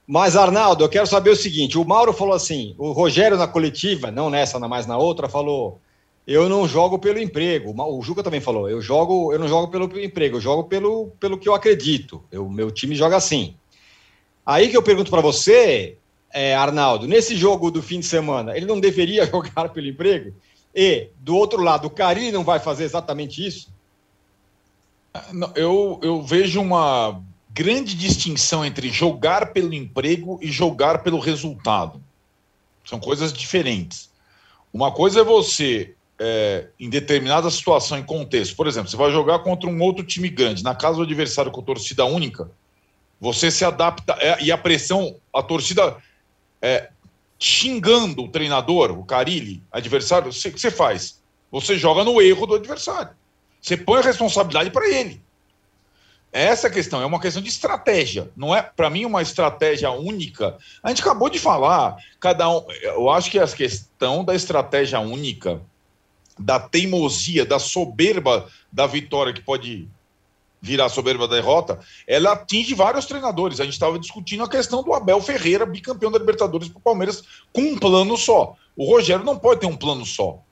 [0.06, 4.10] Mas, Arnaldo, eu quero saber o seguinte: o Mauro falou assim, o Rogério na coletiva,
[4.10, 5.80] não nessa, mas na outra, falou:
[6.26, 7.74] eu não jogo pelo emprego.
[7.76, 11.38] O Juca também falou: eu jogo, eu não jogo pelo emprego, eu jogo pelo, pelo
[11.38, 12.22] que eu acredito.
[12.32, 13.54] O meu time joga assim.
[14.44, 15.96] Aí que eu pergunto para você,
[16.32, 20.34] é, Arnaldo, nesse jogo do fim de semana, ele não deveria jogar pelo emprego?
[20.74, 23.72] E, do outro lado, o Carilli não vai fazer exatamente isso?
[25.54, 32.02] Eu, eu vejo uma grande distinção entre jogar pelo emprego e jogar pelo resultado.
[32.84, 34.10] São coisas diferentes.
[34.72, 39.38] Uma coisa é você, é, em determinada situação, em contexto, por exemplo, você vai jogar
[39.38, 42.50] contra um outro time grande, na casa do adversário com torcida única,
[43.20, 45.96] você se adapta, é, e a pressão, a torcida
[46.60, 46.90] é,
[47.38, 51.22] xingando o treinador, o Carilli, adversário, o que você faz?
[51.52, 53.10] Você joga no erro do adversário.
[53.64, 55.22] Você põe a responsabilidade para ele.
[56.30, 58.30] Essa é a questão, é uma questão de estratégia.
[58.36, 60.58] Não é, para mim, uma estratégia única.
[60.82, 62.62] A gente acabou de falar, cada um.
[62.82, 65.62] Eu acho que a questão da estratégia única,
[66.38, 69.88] da teimosia, da soberba da vitória que pode
[70.60, 73.60] virar soberba da derrota, ela atinge vários treinadores.
[73.60, 77.22] A gente estava discutindo a questão do Abel Ferreira, bicampeão da Libertadores para o Palmeiras,
[77.50, 78.56] com um plano só.
[78.76, 80.42] O Rogério não pode ter um plano só.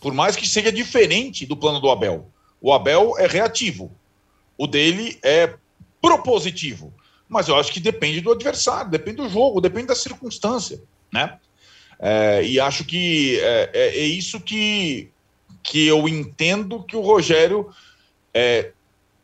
[0.00, 2.30] Por mais que seja diferente do plano do Abel.
[2.60, 3.92] O Abel é reativo.
[4.56, 5.54] O dele é
[6.00, 6.92] propositivo.
[7.28, 10.82] Mas eu acho que depende do adversário, depende do jogo, depende da circunstância,
[11.12, 11.38] né?
[11.98, 15.10] É, e acho que é, é, é, isso que,
[15.62, 17.68] que eu entendo que o Rogério,
[18.32, 18.72] é,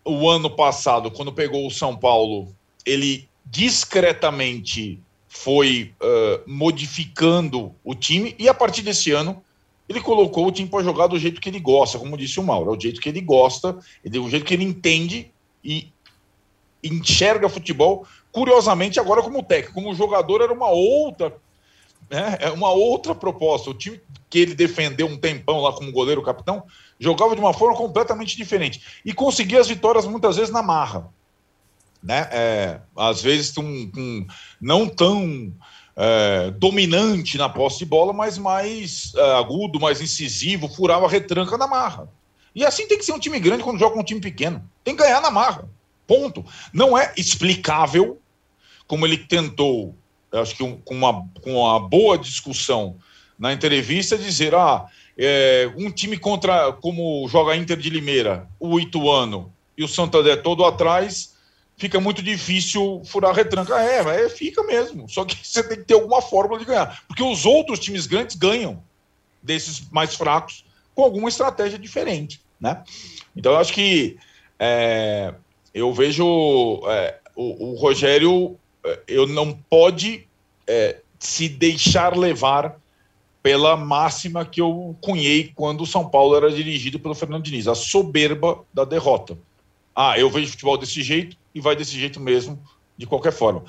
[0.04, 8.34] o ano passado, quando pegou o São Paulo, ele discretamente foi uh, modificando o time
[8.38, 9.42] e a partir desse ano
[9.88, 12.74] ele colocou o time para jogar do jeito que ele gosta, como disse o Mauro,
[12.74, 15.30] é o jeito que ele gosta, é o jeito que ele entende
[15.62, 15.92] e
[16.82, 18.06] enxerga futebol.
[18.32, 21.36] Curiosamente, agora como técnico, como jogador era uma outra,
[22.10, 23.70] né, é uma outra proposta.
[23.70, 26.64] O time que ele defendeu um tempão lá como goleiro capitão
[26.98, 31.08] jogava de uma forma completamente diferente e conseguia as vitórias muitas vezes na marra,
[32.02, 32.28] né?
[32.32, 34.26] É, às vezes um, um
[34.60, 35.52] não tão
[35.96, 41.56] é, dominante na posse de bola, mas mais é, agudo, mais incisivo, furava a retranca
[41.56, 42.08] na marra.
[42.54, 44.62] E assim tem que ser um time grande quando joga com um time pequeno.
[44.84, 45.68] Tem que ganhar na marra.
[46.06, 46.44] Ponto.
[46.72, 48.18] Não é explicável,
[48.86, 49.94] como ele tentou,
[50.32, 52.96] acho que um, com, uma, com uma boa discussão
[53.38, 54.86] na entrevista, dizer: ah,
[55.18, 60.64] é, um time contra, como joga Inter de Limeira, o Ituano e o Santander todo
[60.64, 61.35] atrás,
[61.76, 63.80] fica muito difícil furar a retranca.
[63.80, 65.08] É, é, fica mesmo.
[65.08, 67.02] Só que você tem que ter alguma fórmula de ganhar.
[67.06, 68.82] Porque os outros times grandes ganham
[69.42, 72.40] desses mais fracos com alguma estratégia diferente.
[72.60, 72.82] Né?
[73.36, 74.16] Então, eu acho que
[74.58, 75.34] é,
[75.74, 80.26] eu vejo é, o, o, Rogério, é, eu não pode
[80.66, 82.80] é, se deixar levar
[83.42, 87.74] pela máxima que eu cunhei quando o São Paulo era dirigido pelo Fernando Diniz, a
[87.74, 89.38] soberba da derrota.
[89.94, 92.62] Ah, eu vejo futebol desse jeito, e vai desse jeito mesmo,
[92.98, 93.64] de qualquer forma.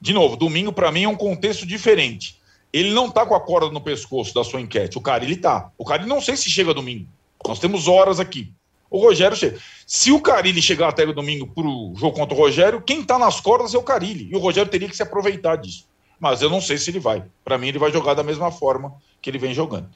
[0.00, 2.40] De novo, domingo para mim é um contexto diferente.
[2.72, 4.96] Ele não está com a corda no pescoço da sua enquete.
[4.96, 5.72] O cara ele tá.
[5.76, 7.08] O cara não sei se chega domingo.
[7.44, 8.52] Nós temos horas aqui.
[8.88, 9.58] O Rogério chega.
[9.84, 13.18] Se o Carilli chegar até o domingo para o jogo contra o Rogério, quem está
[13.18, 14.28] nas cordas é o Carilli.
[14.30, 15.88] E o Rogério teria que se aproveitar disso.
[16.20, 17.24] Mas eu não sei se ele vai.
[17.44, 19.90] Para mim, ele vai jogar da mesma forma que ele vem jogando.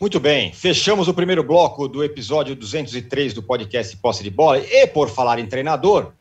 [0.00, 4.58] Muito bem, fechamos o primeiro bloco do episódio 203 do podcast Posse de Bola.
[4.58, 6.14] E por falar em treinador,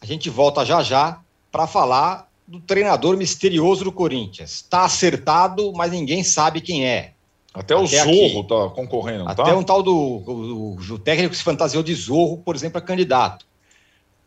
[0.00, 4.52] a gente volta já já para falar do treinador misterioso do Corinthians.
[4.52, 7.12] Está acertado, mas ninguém sabe quem é.
[7.52, 9.56] Até o Até Zorro está concorrendo, Até tá?
[9.56, 13.46] um tal do, do, do, técnico que se fantasiou de Zorro, por exemplo, é candidato.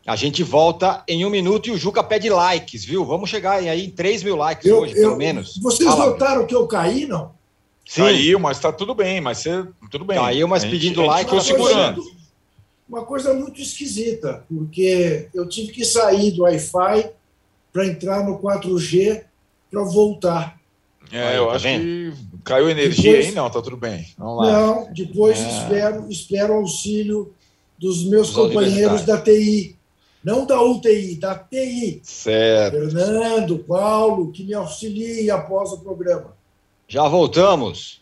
[0.06, 3.04] A gente volta em um minuto e o Juca pede likes, viu?
[3.04, 5.56] Vamos chegar aí em 3 mil likes eu, hoje, eu, pelo menos.
[5.62, 7.30] Vocês Fala, notaram que eu caí, não?
[7.86, 8.02] Sim.
[8.02, 10.18] Caiu, mas está tudo bem, mas você, tudo bem.
[10.18, 12.02] Caiu, mas pedindo like, ficou segurando
[12.92, 17.10] uma coisa muito esquisita, porque eu tive que sair do Wi-Fi
[17.72, 19.24] para entrar no 4G
[19.70, 20.60] para voltar.
[21.10, 22.12] É, eu tá acho que
[22.44, 24.06] caiu energia depois, aí, não, tá tudo bem.
[24.18, 25.48] Não, depois é.
[25.48, 27.32] espero, espero auxílio
[27.78, 29.74] dos meus Os companheiros da TI.
[30.22, 32.00] Não da UTI, da TI.
[32.04, 32.90] Certo.
[32.90, 36.36] Fernando, Paulo, que me auxiliem após o programa.
[36.86, 38.01] Já voltamos.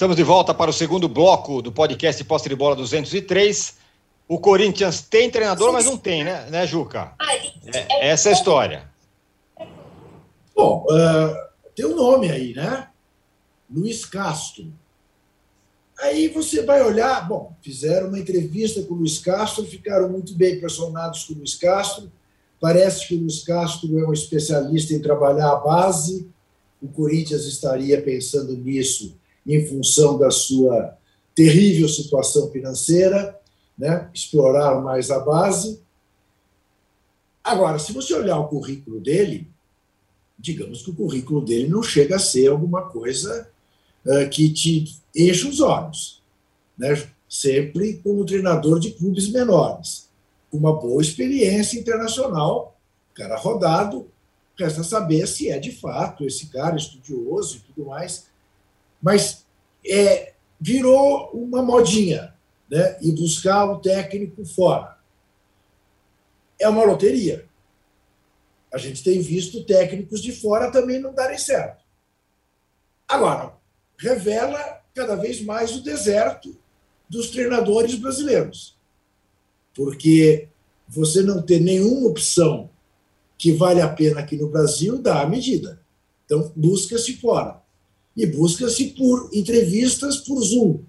[0.00, 3.74] Estamos de volta para o segundo bloco do podcast Posse de Bola 203.
[4.26, 7.12] O Corinthians tem treinador, mas não tem, né, né Juca?
[7.66, 8.90] É, essa é a história.
[10.56, 11.36] Bom, uh,
[11.76, 12.88] tem um nome aí, né?
[13.70, 14.72] Luiz Castro.
[15.98, 20.54] Aí você vai olhar, bom, fizeram uma entrevista com o Luiz Castro, ficaram muito bem
[20.54, 22.10] impressionados com o Luiz Castro.
[22.58, 26.26] Parece que o Luiz Castro é um especialista em trabalhar a base.
[26.80, 30.96] O Corinthians estaria pensando nisso em função da sua
[31.34, 33.38] terrível situação financeira,
[33.76, 34.10] né?
[34.12, 35.80] explorar mais a base.
[37.42, 39.48] Agora, se você olhar o currículo dele,
[40.38, 43.48] digamos que o currículo dele não chega a ser alguma coisa
[44.04, 46.22] uh, que te enche os olhos.
[46.76, 47.08] Né?
[47.28, 50.08] Sempre como treinador de clubes menores,
[50.50, 52.78] com uma boa experiência internacional,
[53.14, 54.08] cara rodado,
[54.58, 58.29] resta saber se é de fato esse cara estudioso e tudo mais.
[59.00, 59.46] Mas
[59.86, 62.34] é, virou uma modinha,
[62.70, 62.98] né?
[63.00, 64.98] E buscar o técnico fora.
[66.58, 67.48] É uma loteria.
[68.72, 71.82] A gente tem visto técnicos de fora também não darem certo.
[73.08, 73.54] Agora,
[73.98, 76.56] revela cada vez mais o deserto
[77.08, 78.78] dos treinadores brasileiros.
[79.74, 80.48] Porque
[80.86, 82.70] você não ter nenhuma opção
[83.36, 85.80] que vale a pena aqui no Brasil dá a medida.
[86.24, 87.59] Então, busca-se fora.
[88.16, 90.80] E busca-se por entrevistas por Zoom.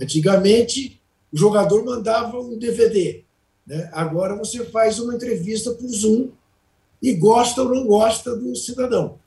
[0.00, 1.00] Antigamente,
[1.32, 3.22] o jogador mandava um DVD.
[3.66, 3.88] Né?
[3.92, 6.30] Agora você faz uma entrevista por Zoom
[7.02, 9.18] e gosta ou não gosta do cidadão.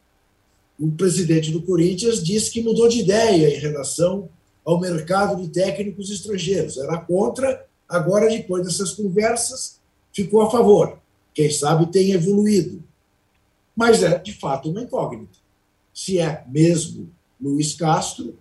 [0.80, 4.30] O presidente do Corinthians disse que mudou de ideia em relação
[4.66, 6.78] ao mercado de técnicos estrangeiros.
[6.78, 9.80] Era contra, agora, depois dessas conversas,
[10.12, 11.00] ficou a favor.
[11.34, 12.84] Quem sabe tem evoluído.
[13.76, 15.38] Mas é, de fato, uma incógnita.
[15.94, 17.10] Se é mesmo
[17.50, 18.38] Luiz Castro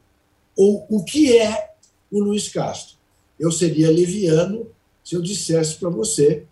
[0.57, 1.73] ou o que é
[2.11, 2.97] o Luiz Castro.
[3.39, 4.67] Eu seria leviano
[5.03, 6.45] se eu dissesse para você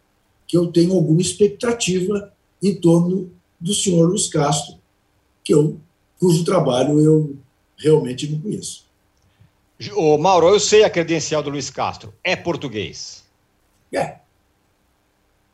[0.46, 2.32] que eu tenho alguma expectativa
[2.62, 4.76] em torno do senhor Luiz Castro,
[5.44, 5.78] que eu,
[6.18, 7.36] cujo trabalho eu
[7.78, 8.84] realmente não conheço.
[9.94, 12.12] Ô, Mauro, eu sei a credencial do Luiz Castro.
[12.22, 13.24] É português.
[13.92, 14.18] É.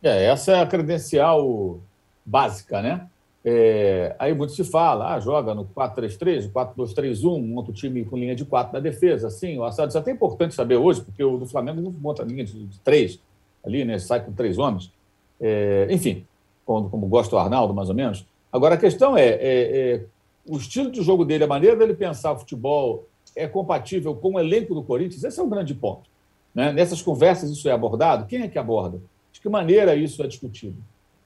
[0.02, 1.80] É, essa é a credencial
[2.24, 3.08] básica, né?
[3.48, 8.34] É, aí muito se fala, ah, joga no 4-3-3, 4-2-3-1, monta o time com linha
[8.34, 9.88] de 4 na defesa, assim, o assado.
[9.88, 13.20] Isso é até importante saber hoje, porque o do Flamengo não monta linha de 3
[13.64, 14.00] ali, né?
[14.00, 14.92] Sai com três homens.
[15.40, 16.26] É, enfim,
[16.64, 18.26] como, como gosta o Arnaldo, mais ou menos.
[18.52, 20.04] Agora, a questão é, é, é,
[20.44, 23.06] o estilo de jogo dele, a maneira dele pensar o futebol
[23.36, 25.22] é compatível com o elenco do Corinthians?
[25.22, 26.10] Esse é um grande ponto.
[26.52, 26.72] Né?
[26.72, 28.26] Nessas conversas isso é abordado?
[28.26, 29.00] Quem é que aborda?
[29.32, 30.78] De que maneira isso é discutido?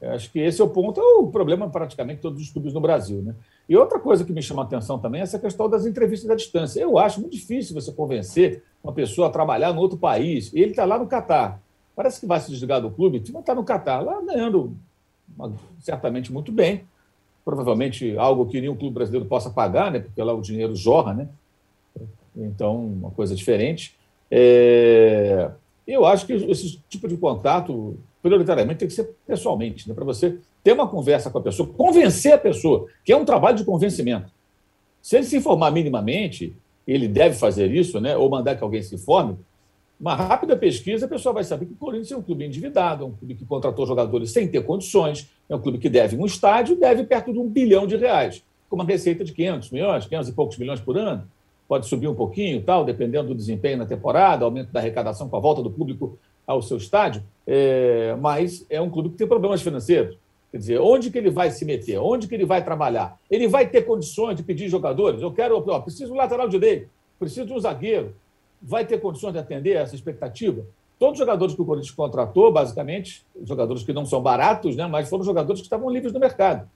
[0.02, 3.20] Acho que esse é o ponto, é o problema praticamente todos os clubes no Brasil.
[3.20, 3.34] Né?
[3.68, 6.34] E outra coisa que me chama a atenção também é essa questão das entrevistas à
[6.34, 6.80] distância.
[6.80, 10.70] Eu acho muito difícil você convencer uma pessoa a trabalhar no outro país, e ele
[10.70, 11.60] está lá no Catar.
[11.94, 14.74] Parece que vai se desligar do clube, não está no Catar, lá ganhando
[15.80, 16.84] certamente muito bem,
[17.44, 21.28] provavelmente algo que nenhum clube brasileiro possa pagar, né, porque lá o dinheiro jorra, né?
[22.34, 23.94] Então, uma coisa diferente.
[24.30, 25.50] É...
[25.90, 30.38] Eu acho que esse tipo de contato, prioritariamente, tem que ser pessoalmente, né, para você
[30.62, 34.30] ter uma conversa com a pessoa, convencer a pessoa, que é um trabalho de convencimento.
[35.02, 36.54] Se ele se informar minimamente,
[36.86, 39.36] ele deve fazer isso, né, ou mandar que alguém se informe,
[39.98, 43.06] uma rápida pesquisa, a pessoa vai saber que o Corinthians é um clube endividado, é
[43.06, 46.76] um clube que contratou jogadores sem ter condições, é um clube que deve um estádio,
[46.76, 50.32] deve perto de um bilhão de reais, com uma receita de 500 milhões, 500 e
[50.32, 51.28] poucos milhões por ano.
[51.70, 55.38] Pode subir um pouquinho, tal, dependendo do desempenho na temporada, aumento da arrecadação com a
[55.38, 60.18] volta do público ao seu estádio, é, mas é um clube que tem problemas financeiros.
[60.50, 61.96] Quer dizer, onde que ele vai se meter?
[61.98, 63.16] Onde que ele vai trabalhar?
[63.30, 65.22] Ele vai ter condições de pedir jogadores?
[65.22, 66.88] Eu quero, ó, preciso de um lateral direito,
[67.20, 68.16] preciso de um zagueiro,
[68.60, 70.66] vai ter condições de atender essa expectativa?
[70.98, 75.08] Todos os jogadores que o Corinthians contratou, basicamente, jogadores que não são baratos, né, mas
[75.08, 76.68] foram jogadores que estavam livres no mercado.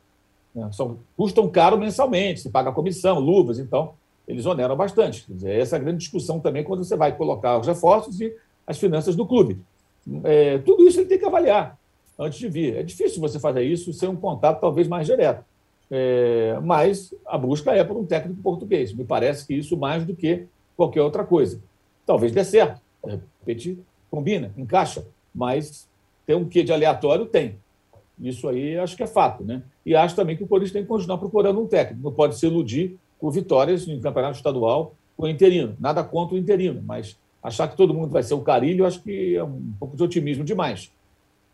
[0.55, 3.93] Né, são, custam caro mensalmente, se paga comissão, luvas, então
[4.27, 5.25] eles oneram bastante.
[5.29, 8.35] Dizer, essa é a grande discussão também quando você vai colocar os reforços e
[8.67, 9.61] as finanças do clube.
[10.23, 11.79] É, tudo isso ele tem que avaliar
[12.19, 12.77] antes de vir.
[12.77, 15.45] É difícil você fazer isso sem um contato talvez mais direto.
[15.91, 18.93] É, mas a busca é por um técnico português.
[18.93, 20.47] Me parece que isso mais do que
[20.77, 21.61] qualquer outra coisa.
[22.07, 23.79] Talvez dê certo, de repente
[24.11, 25.89] combina, encaixa, mas
[26.27, 27.27] tem um quê de aleatório?
[27.27, 27.57] Tem.
[28.21, 29.45] Isso aí acho que é fato.
[29.45, 29.63] Né?
[29.85, 32.03] E acho também que o Corinthians tem que continuar procurando um técnico.
[32.03, 35.77] Não pode se iludir com vitórias em campeonato estadual com o interino.
[35.81, 39.37] Nada contra o interino, mas Achar que todo mundo vai ser o Carilho, acho que
[39.37, 40.91] é um pouco de otimismo demais.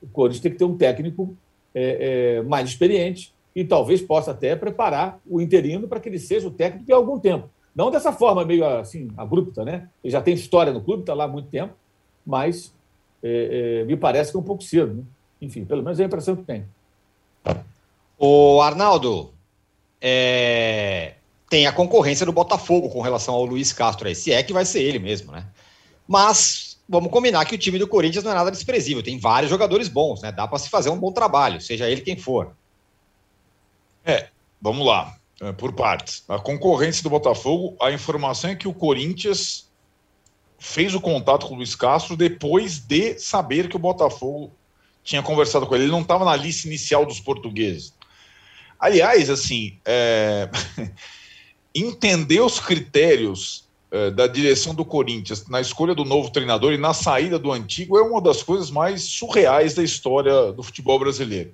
[0.00, 1.36] O Corinthians tem que ter um técnico
[1.74, 6.46] é, é, mais experiente e talvez possa até preparar o interino para que ele seja
[6.46, 7.50] o técnico em algum tempo.
[7.74, 9.88] Não dessa forma meio assim, abrupta, né?
[10.04, 11.74] Ele já tem história no clube, está lá há muito tempo,
[12.24, 12.72] mas
[13.20, 14.94] é, é, me parece que é um pouco cedo.
[14.94, 15.02] Né?
[15.42, 16.66] Enfim, pelo menos é a impressão que tem.
[18.16, 19.30] O Arnaldo,
[20.00, 21.14] é,
[21.50, 24.64] tem a concorrência do Botafogo com relação ao Luiz Castro aí, se é que vai
[24.64, 25.44] ser ele mesmo, né?
[26.06, 29.88] Mas vamos combinar que o time do Corinthians não é nada desprezível, tem vários jogadores
[29.88, 30.30] bons, né?
[30.30, 32.54] Dá para se fazer um bom trabalho, seja ele quem for.
[34.04, 34.28] É,
[34.62, 36.22] vamos lá, é, por partes.
[36.28, 39.68] A concorrência do Botafogo, a informação é que o Corinthians
[40.56, 44.52] fez o contato com o Luiz Castro depois de saber que o Botafogo
[45.02, 45.84] tinha conversado com ele.
[45.84, 47.92] Ele não estava na lista inicial dos portugueses.
[48.78, 50.48] Aliás, assim, é...
[51.74, 56.94] entender os critérios é, da direção do Corinthians na escolha do novo treinador e na
[56.94, 61.52] saída do antigo é uma das coisas mais surreais da história do futebol brasileiro.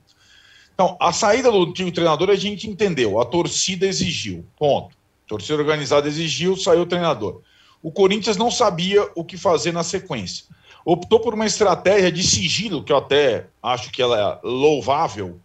[0.74, 4.94] Então, a saída do antigo treinador a gente entendeu, a torcida exigiu, ponto.
[5.24, 7.40] A torcida organizada exigiu, saiu o treinador.
[7.82, 10.44] O Corinthians não sabia o que fazer na sequência.
[10.84, 15.40] Optou por uma estratégia de sigilo, que eu até acho que ela é louvável,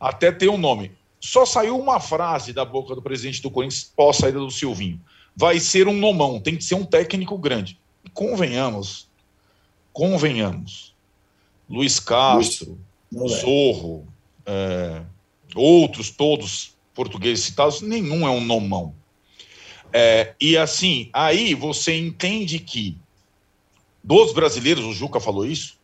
[0.00, 0.92] até ter um nome.
[1.20, 4.98] Só saiu uma frase da boca do presidente do Corinthians pós saída do Silvinho.
[5.36, 7.78] Vai ser um nomão, tem que ser um técnico grande.
[8.04, 9.08] E convenhamos,
[9.92, 10.94] convenhamos.
[11.68, 12.78] Luiz Castro,
[13.28, 14.08] Zorro,
[14.46, 15.02] é,
[15.54, 18.94] outros todos portugueses citados, nenhum é um nomão.
[19.92, 22.96] É, e assim, aí você entende que
[24.02, 25.78] dos brasileiros, o Juca falou isso,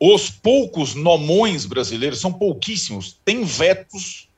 [0.00, 4.28] os poucos nomões brasileiros, são pouquíssimos, têm vetos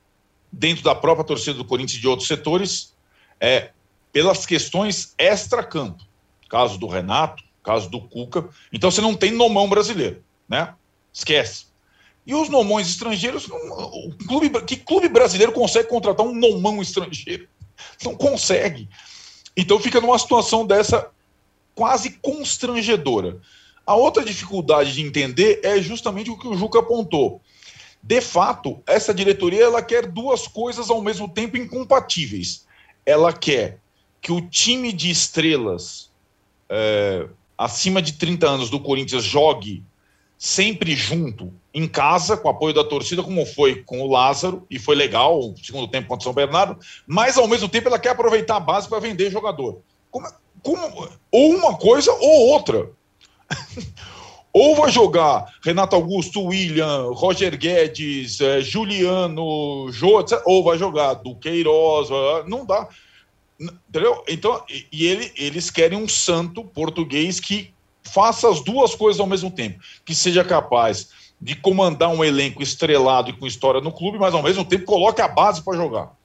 [0.51, 2.93] dentro da própria torcida do Corinthians e de outros setores,
[3.39, 3.71] é,
[4.11, 6.03] pelas questões extra-campo.
[6.49, 8.47] Caso do Renato, caso do Cuca.
[8.71, 10.73] Então você não tem nomão brasileiro, né?
[11.11, 11.65] Esquece.
[12.25, 17.47] E os nomões estrangeiros, o clube, que clube brasileiro consegue contratar um nomão estrangeiro?
[18.03, 18.89] Não consegue.
[19.55, 21.11] Então fica numa situação dessa
[21.75, 23.39] quase constrangedora.
[23.85, 27.41] A outra dificuldade de entender é justamente o que o Juca apontou.
[28.05, 32.67] De fato, essa diretoria ela quer duas coisas ao mesmo tempo incompatíveis.
[33.03, 33.79] Ela quer
[34.21, 36.11] que o time de estrelas
[36.69, 37.27] é,
[37.57, 39.83] acima de 30 anos do Corinthians jogue
[40.37, 44.95] sempre junto, em casa, com apoio da torcida, como foi com o Lázaro, e foi
[44.95, 46.77] legal o segundo tempo contra o São Bernardo,
[47.07, 49.81] mas ao mesmo tempo ela quer aproveitar a base para vender jogador.
[50.11, 50.27] Como,
[50.61, 52.87] como, ou uma coisa ou outra.
[54.57, 62.07] Ou vai jogar Renato Augusto, William, Roger Guedes, eh, Juliano, Jô, ou vai jogar Duqueiroz,
[62.47, 62.87] não dá.
[63.59, 64.23] Entendeu?
[64.29, 69.51] Então, e, ele, eles querem um santo português que faça as duas coisas ao mesmo
[69.51, 71.09] tempo, que seja capaz
[71.41, 75.19] de comandar um elenco estrelado e com história no clube, mas ao mesmo tempo coloque
[75.19, 76.15] a base para jogar.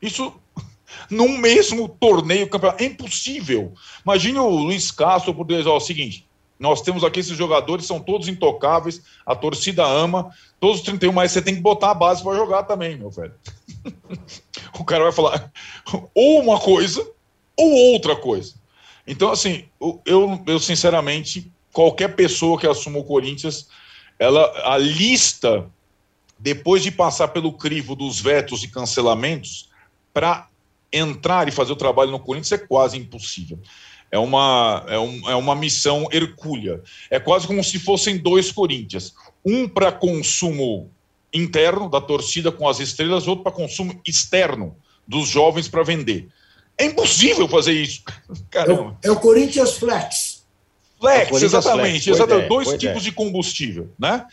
[0.00, 0.32] Isso
[1.10, 3.74] num mesmo torneio campeonato é impossível.
[4.06, 6.26] Imagine o Luiz Castro por dizer, ó, o seguinte,
[6.58, 10.30] nós temos aqui esses jogadores, são todos intocáveis, a torcida ama,
[10.60, 13.34] todos os 31, mas você tem que botar a base para jogar também, meu velho.
[14.78, 15.52] o cara vai falar
[16.14, 17.06] ou uma coisa
[17.56, 18.54] ou outra coisa.
[19.06, 19.64] Então, assim,
[20.06, 23.68] eu, eu sinceramente, qualquer pessoa que assuma o Corinthians,
[24.18, 25.68] ela, a lista,
[26.38, 29.68] depois de passar pelo crivo dos vetos e cancelamentos,
[30.12, 30.48] para
[30.92, 33.58] entrar e fazer o trabalho no Corinthians é quase impossível
[34.14, 36.80] é uma, é, um, é uma missão hercúlea.
[37.10, 39.12] É quase como se fossem dois Corinthians.
[39.44, 40.88] Um para consumo
[41.32, 46.28] interno da torcida com as estrelas, outro para consumo externo dos jovens para vender.
[46.78, 48.04] É impossível fazer isso.
[48.50, 48.96] Caramba.
[49.02, 50.44] É, o, é o Corinthians Flex.
[51.00, 52.04] Flex, Corinthians exatamente.
[52.04, 52.06] Flex.
[52.06, 52.48] exatamente.
[52.48, 53.00] Dois tipos ideia.
[53.00, 54.26] de combustível, né?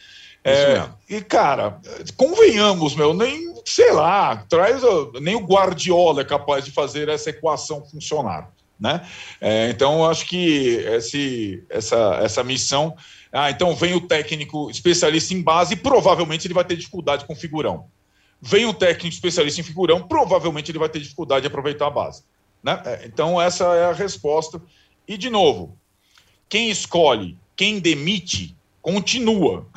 [0.44, 1.80] É, e, cara,
[2.16, 4.84] convenhamos, meu, nem, sei lá, traz,
[5.20, 8.52] nem o Guardiola é capaz de fazer essa equação funcionar.
[8.82, 9.08] Né?
[9.40, 12.98] É, então, acho que esse, essa, essa missão.
[13.32, 17.86] Ah, então vem o técnico especialista em base, provavelmente ele vai ter dificuldade com figurão.
[18.42, 22.24] Vem o técnico especialista em figurão, provavelmente ele vai ter dificuldade de aproveitar a base.
[22.64, 22.82] Né?
[22.84, 24.60] É, então, essa é a resposta.
[25.08, 25.78] E, de novo,
[26.50, 29.68] quem escolhe, quem demite, continua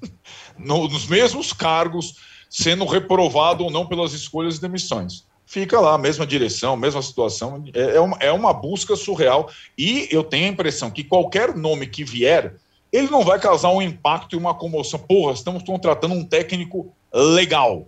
[0.56, 2.16] nos mesmos cargos,
[2.48, 7.64] sendo reprovado ou não pelas escolhas e demissões fica lá, mesma direção, mesma situação.
[7.72, 9.48] É, é, uma, é uma busca surreal.
[9.78, 12.56] E eu tenho a impressão que qualquer nome que vier,
[12.92, 14.98] ele não vai causar um impacto e uma comoção.
[14.98, 17.86] Porra, estamos contratando um técnico legal.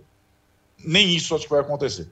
[0.81, 2.07] Nem isso acho que vai acontecer.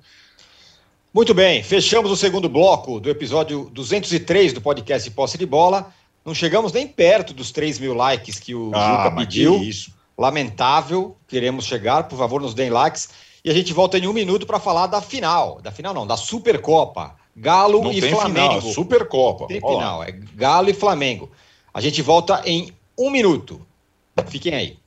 [1.14, 5.90] Muito bem, fechamos o segundo bloco do episódio 203 do podcast Posse de Bola.
[6.26, 9.64] Não chegamos nem perto dos 3 mil likes que o ah, Juca pediu.
[9.64, 9.94] Isso.
[10.18, 13.10] Lamentável, queremos chegar, por favor, nos deem likes.
[13.46, 15.62] E a gente volta em um minuto para falar da final.
[15.62, 17.16] Da final não, da Supercopa.
[17.36, 18.60] Galo não e Flamengo.
[18.60, 19.46] Final, Supercopa.
[19.46, 21.30] Tem final, é Galo e Flamengo.
[21.72, 23.62] A gente volta em um minuto.
[24.26, 24.80] Fiquem aí.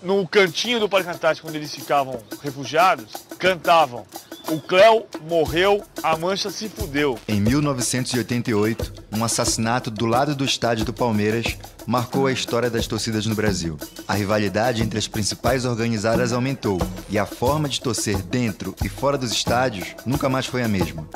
[0.00, 4.06] No cantinho do Parque Antártico, onde eles ficavam refugiados, cantavam
[4.48, 7.18] o Cléo morreu, a mancha se fudeu.
[7.26, 11.56] Em 1988, um assassinato do lado do estádio do Palmeiras
[11.86, 13.76] marcou a história das torcidas no Brasil.
[14.06, 16.78] A rivalidade entre as principais organizadas aumentou
[17.08, 21.06] e a forma de torcer dentro e fora dos estádios nunca mais foi a mesma.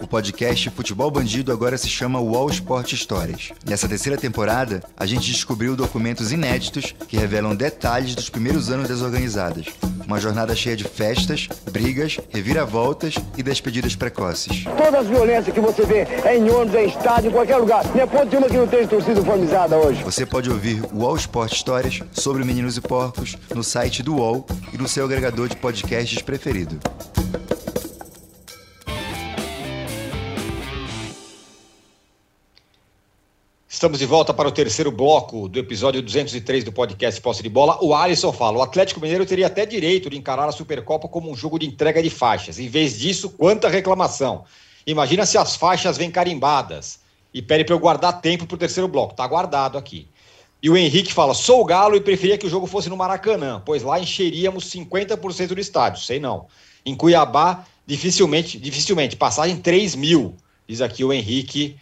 [0.00, 3.52] O podcast Futebol Bandido agora se chama Wall Sport Histórias.
[3.66, 9.02] Nessa terceira temporada, a gente descobriu documentos inéditos que revelam detalhes dos primeiros anos das
[9.02, 9.66] organizadas.
[10.06, 14.64] Uma jornada cheia de festas, brigas, reviravoltas e despedidas precoces.
[14.64, 17.84] Todas as violências que você vê é em ônibus, é em estádio, em qualquer lugar.
[17.94, 20.02] Não é ponto de uma que não tem torcida uniformizada hoje.
[20.10, 24.44] Você pode ouvir o Wall Sport Histórias sobre Meninos e Porcos no site do UOL
[24.72, 26.80] e no seu agregador de podcasts preferido.
[33.68, 37.78] Estamos de volta para o terceiro bloco do episódio 203 do podcast Posse de Bola.
[37.80, 41.36] O Alisson fala: o Atlético Mineiro teria até direito de encarar a Supercopa como um
[41.36, 42.58] jogo de entrega de faixas.
[42.58, 44.44] Em vez disso, quanta reclamação.
[44.84, 46.98] Imagina se as faixas vêm carimbadas.
[47.32, 49.12] E pede para eu guardar tempo para o terceiro bloco.
[49.12, 50.08] Está guardado aqui.
[50.62, 53.62] E o Henrique fala: sou o Galo e preferia que o jogo fosse no Maracanã,
[53.64, 56.02] pois lá encheríamos 50% do estádio.
[56.02, 56.46] Sei não.
[56.84, 59.16] Em Cuiabá, dificilmente, dificilmente.
[59.16, 60.34] Passagem 3 mil,
[60.66, 61.76] diz aqui o Henrique.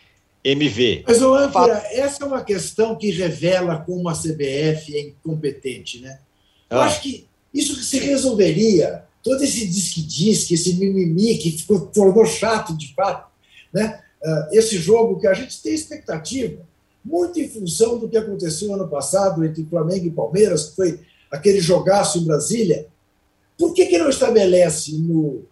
[0.44, 1.04] MV.
[1.06, 6.20] Mas, ô, Âncora, essa é uma questão que revela como a CBF é incompetente, né?
[6.70, 6.84] Eu ah.
[6.84, 12.94] acho que isso se resolveria, todo esse disque-disque, esse mimimi que ficou, tornou chato de
[12.94, 13.28] fato,
[13.72, 14.00] né?
[14.22, 16.62] Uh, esse jogo que a gente tem expectativa,
[17.04, 21.00] muito em função do que aconteceu ano passado entre Flamengo e Palmeiras, que foi
[21.30, 22.86] aquele jogaço em Brasília.
[23.56, 25.44] Por que, que não estabelece no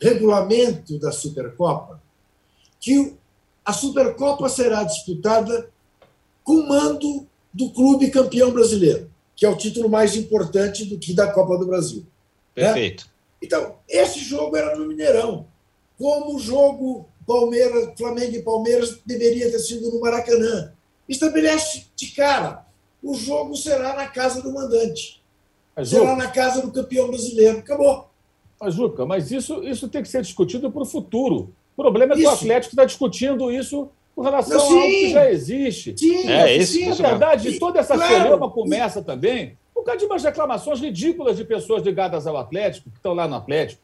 [0.00, 2.02] regulamento da Supercopa
[2.84, 3.16] que
[3.64, 5.70] a Supercopa será disputada
[6.42, 11.32] com mando do clube campeão brasileiro, que é o título mais importante do que da
[11.32, 12.00] Copa do Brasil.
[12.54, 12.64] Né?
[12.66, 13.04] Perfeito.
[13.04, 13.10] Né?
[13.42, 15.46] Então, esse jogo era no Mineirão.
[15.96, 20.72] Como o jogo Palmeiras, Flamengo e Palmeiras deveria ter sido no Maracanã.
[21.08, 22.66] Estabelece de cara,
[23.02, 25.22] o jogo será na casa do mandante.
[25.76, 27.58] Mas, será Juca, na casa do campeão brasileiro.
[27.58, 28.08] Acabou.
[28.60, 31.52] Mas, Juca, mas isso, isso tem que ser discutido para o futuro.
[31.76, 32.30] O problema é que isso.
[32.30, 35.94] o Atlético está discutindo isso com relação Não, a algo que já existe.
[35.98, 38.50] Sim, é, isso, sim, na verdade, toda essa claro.
[38.50, 43.12] começa também por causa de umas reclamações ridículas de pessoas ligadas ao Atlético, que estão
[43.12, 43.82] lá no Atlético.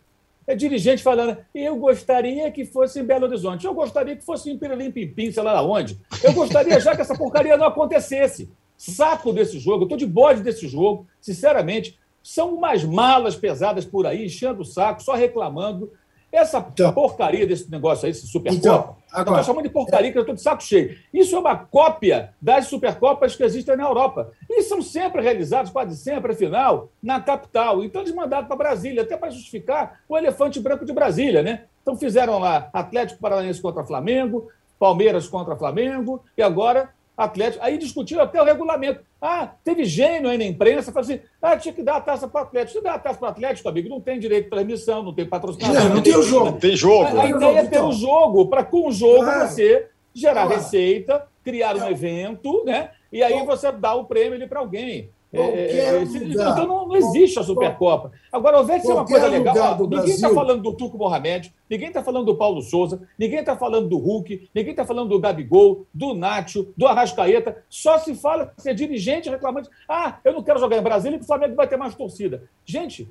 [0.51, 4.59] É dirigente falando, eu gostaria que fosse em Belo Horizonte, eu gostaria que fosse em
[4.59, 5.97] Pirilim Pimpim, sei lá onde.
[6.25, 8.51] Eu gostaria já que essa porcaria não acontecesse.
[8.77, 11.97] Saco desse jogo, eu estou de bode desse jogo, sinceramente.
[12.21, 15.93] São umas malas pesadas por aí, enchendo o saco, só reclamando.
[16.33, 20.12] Essa então, porcaria desse negócio aí, esse Supercopa, então, agora, eu estou chamando de porcaria,
[20.12, 20.97] que eu estou de saco cheio.
[21.12, 24.31] Isso é uma cópia das Supercopas que existem na Europa.
[24.49, 27.83] E são sempre realizados, quase sempre, afinal, na capital.
[27.83, 31.64] Então eles mandaram para Brasília, até para justificar o elefante branco de Brasília, né?
[31.83, 36.91] Então fizeram lá Atlético Paranaense contra Flamengo, Palmeiras contra Flamengo, e agora
[37.25, 37.64] Atlético.
[37.64, 39.01] Aí discutiram até o regulamento.
[39.21, 42.41] Ah, teve gênio aí na imprensa, falou assim: ah, tinha que dar a taça para
[42.41, 42.79] o Atlético.
[42.79, 45.27] Se dá a taça para o Atlético, amigo, não tem direito de transmissão, não tem
[45.27, 45.75] patrocinador.
[45.75, 46.59] Não, não, não tem, o jogo.
[46.59, 47.18] Tem jogo.
[47.18, 51.27] A, a ideia é ter o jogo, para com o jogo ah, você gerar receita,
[51.45, 52.91] criar um evento, né?
[53.12, 55.11] E aí você dá o prêmio para alguém.
[55.33, 58.11] É, é, é então não, não, existe a Supercopa.
[58.33, 59.78] Agora, o Vélez é uma coisa legal.
[59.78, 63.89] ninguém está falando do Turco Mohamed, ninguém está falando do Paulo Souza, ninguém está falando
[63.89, 67.62] do Hulk, ninguém está falando do Gabigol, do Nacho, do Arrascaeta.
[67.68, 69.68] Só se fala se é dirigente reclamante.
[69.89, 72.43] Ah, eu não quero jogar em Brasília porque o Flamengo vai ter mais torcida.
[72.64, 73.09] Gente,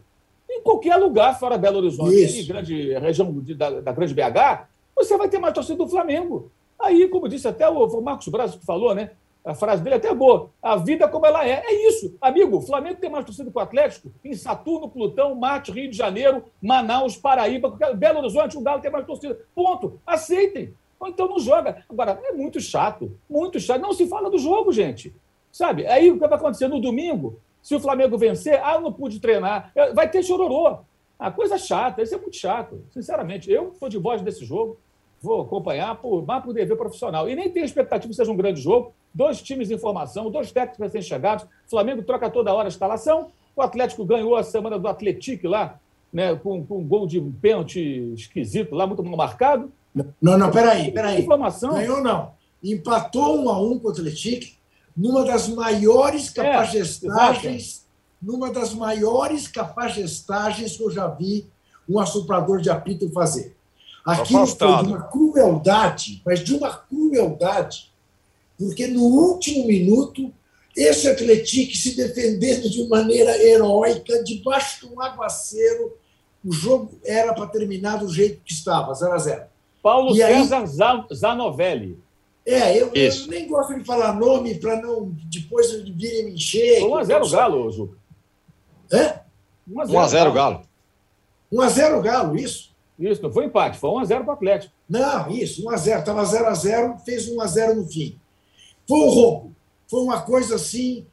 [0.50, 5.40] em qualquer lugar fora Belo Horizonte, grande região da, da grande BH, você vai ter
[5.40, 6.52] mais torcida do Flamengo.
[6.78, 9.12] Aí, como disse até o Marcos Braz que falou, né?
[9.44, 10.52] A frase dele é até boa.
[10.62, 11.64] A vida como ela é.
[11.66, 12.16] É isso.
[12.20, 15.98] Amigo, o Flamengo tem mais torcida que o Atlético em Saturno, Plutão, Marte, Rio de
[15.98, 19.40] Janeiro, Manaus, Paraíba, Belo Horizonte, o Galo tem mais torcida.
[19.56, 20.00] Ponto.
[20.06, 20.74] Aceitem.
[21.00, 21.84] Ou então não joga.
[21.90, 23.18] Agora, é muito chato.
[23.30, 23.82] Muito chato.
[23.82, 25.16] Não se fala do jogo, gente.
[25.52, 25.88] Sabe?
[25.88, 27.40] Aí o que vai acontecer no domingo?
[27.62, 29.72] Se o Flamengo vencer, ah, eu não pude treinar.
[29.94, 30.80] Vai ter chororô.
[31.18, 32.02] A coisa chata.
[32.02, 32.84] Isso é muito chato.
[32.92, 34.78] Sinceramente, eu estou de voz desse jogo
[35.22, 37.30] vou acompanhar por, mais por dever profissional.
[37.30, 38.94] E nem tenho expectativa que seja um grande jogo.
[39.14, 41.46] Dois times em formação, dois técnicos recém-chegados.
[41.46, 43.32] O Flamengo troca toda hora a instalação.
[43.56, 45.80] O Atlético ganhou a semana do Atlético lá,
[46.14, 49.72] né, com, com um gol de um pênalti esquisito lá, muito mal marcado.
[50.22, 51.22] Não, não, peraí, peraí.
[51.22, 51.74] Inflamação.
[51.74, 52.32] Ganhou não.
[52.64, 54.60] Empatou um a um contra o Atlético
[54.96, 57.86] numa das maiores É, capagestagens,
[58.22, 61.48] numa das maiores capagestagens que eu já vi
[61.88, 63.56] um assoprador de apito fazer.
[64.14, 64.88] Aquilo foi Afastado.
[64.88, 67.92] de uma crueldade, mas de uma crueldade,
[68.58, 70.32] porque no último minuto,
[70.76, 75.98] esse Atlético se defendendo de maneira heróica, debaixo de um aguaceiro,
[76.46, 79.44] o jogo era para terminar do jeito que estava, 0 a 0
[79.82, 81.98] Paulo E aí- César Za- Zanovelli.
[82.46, 86.80] É, eu, eu nem gosto de falar nome para não depois virem me encher.
[86.80, 87.98] Foi 1x0 Galo, Juca.
[88.92, 89.20] É?
[89.70, 90.62] 1x0 Galo.
[91.52, 92.69] 1x0 Galo, isso?
[93.00, 94.74] Isso, não foi empate, foi 1x0 para o Atlético.
[94.90, 96.00] Não, isso, 1x0.
[96.00, 98.20] Estava 0x0, fez 1x0 no fim.
[98.88, 99.56] Foi um roubo.
[99.88, 101.06] Foi uma coisa assim,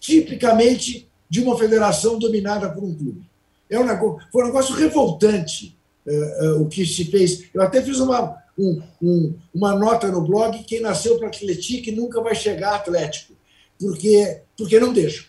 [0.00, 3.22] tipicamente de uma federação dominada por um clube.
[3.68, 5.76] É um negócio, foi um negócio revoltante
[6.06, 7.44] eh, eh, o que se fez.
[7.52, 12.20] Eu até fiz uma, um- um- uma nota no blog: quem nasceu para Atlético nunca
[12.20, 13.32] vai chegar Atlético,
[13.78, 15.24] porque, porque não deixa.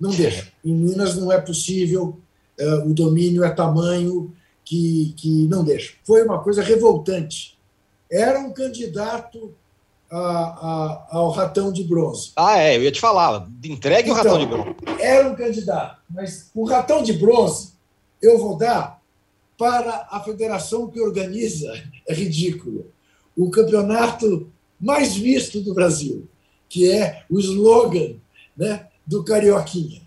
[0.00, 0.48] Não deixa.
[0.64, 2.18] Em Minas não é possível,
[2.58, 4.32] eh, o domínio é tamanho
[4.72, 5.94] que, que não deixa.
[6.04, 7.56] Foi uma coisa revoltante.
[8.10, 9.54] Era um candidato
[10.10, 12.32] a- a- ao ratão de bronze.
[12.36, 13.48] Ah, é, eu ia te falar.
[13.64, 14.76] Entregue o Então, ratão de bronze.
[15.00, 17.72] Era um candidato, mas o ratão de bronze
[18.20, 19.00] eu vou dar
[19.56, 21.72] para a federação que organiza,
[22.06, 22.86] é ridículo,
[23.36, 24.50] o campeonato
[24.80, 26.28] mais visto do Brasil,
[26.68, 28.14] que é o slogan
[28.56, 30.02] né, do Carioquinha.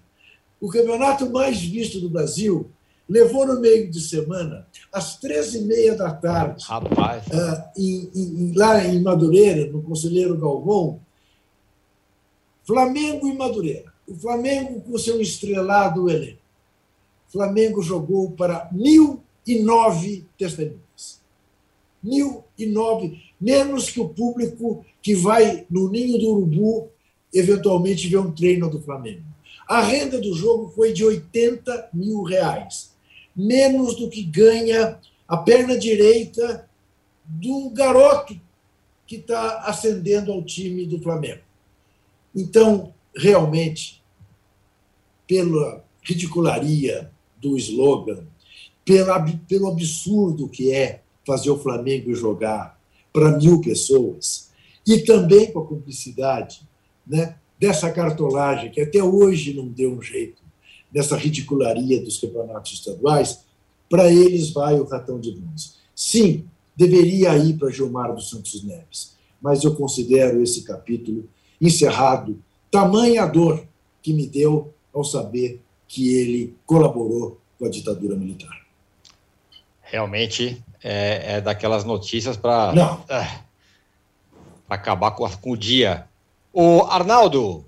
[0.59, 2.70] O campeonato mais visto do Brasil
[3.12, 7.26] levou no meio de semana, às 13h30 da tarde, Rapaz.
[7.32, 10.99] ah, em- em- lá em Madureira, no Conselheiro Galvão,
[12.64, 13.91] Flamengo e Madureira.
[14.07, 16.39] O Flamengo com seu estrelado elenco.
[17.30, 21.22] Flamengo jogou para mil e nove testemunhas.
[22.03, 26.89] Mil e nove, menos que o público que vai no Ninho do Urubu
[27.34, 29.24] eventualmente ver um treino do Flamengo.
[29.68, 32.91] A renda do jogo foi de 80 mil reais,
[33.36, 36.69] menos do que ganha a perna direita
[37.25, 38.39] do garoto
[39.07, 41.41] que está ascendendo ao time do Flamengo.
[42.36, 44.01] Então, realmente,
[45.27, 48.25] pela ridicularia do slogan,
[48.86, 52.79] pela, pelo absurdo que é fazer o Flamengo jogar
[53.13, 54.49] para mil pessoas,
[54.88, 56.61] e também com a cumplicidade
[57.05, 60.41] né, dessa cartolagem, que até hoje não deu um jeito,
[60.92, 63.46] dessa ridicularia dos campeonatos estaduais,
[63.89, 65.74] para eles vai o ratão de bronze.
[65.96, 71.28] Sim, deveria ir para Gilmar dos Santos Neves, mas eu considero esse capítulo
[71.60, 73.66] encerrado, tamanha dor
[74.02, 78.62] que me deu ao saber que ele colaborou com a ditadura militar.
[79.82, 83.04] Realmente é, é daquelas notícias para Não,
[84.70, 86.08] acabar com, com o dia.
[86.54, 87.66] O Arnaldo,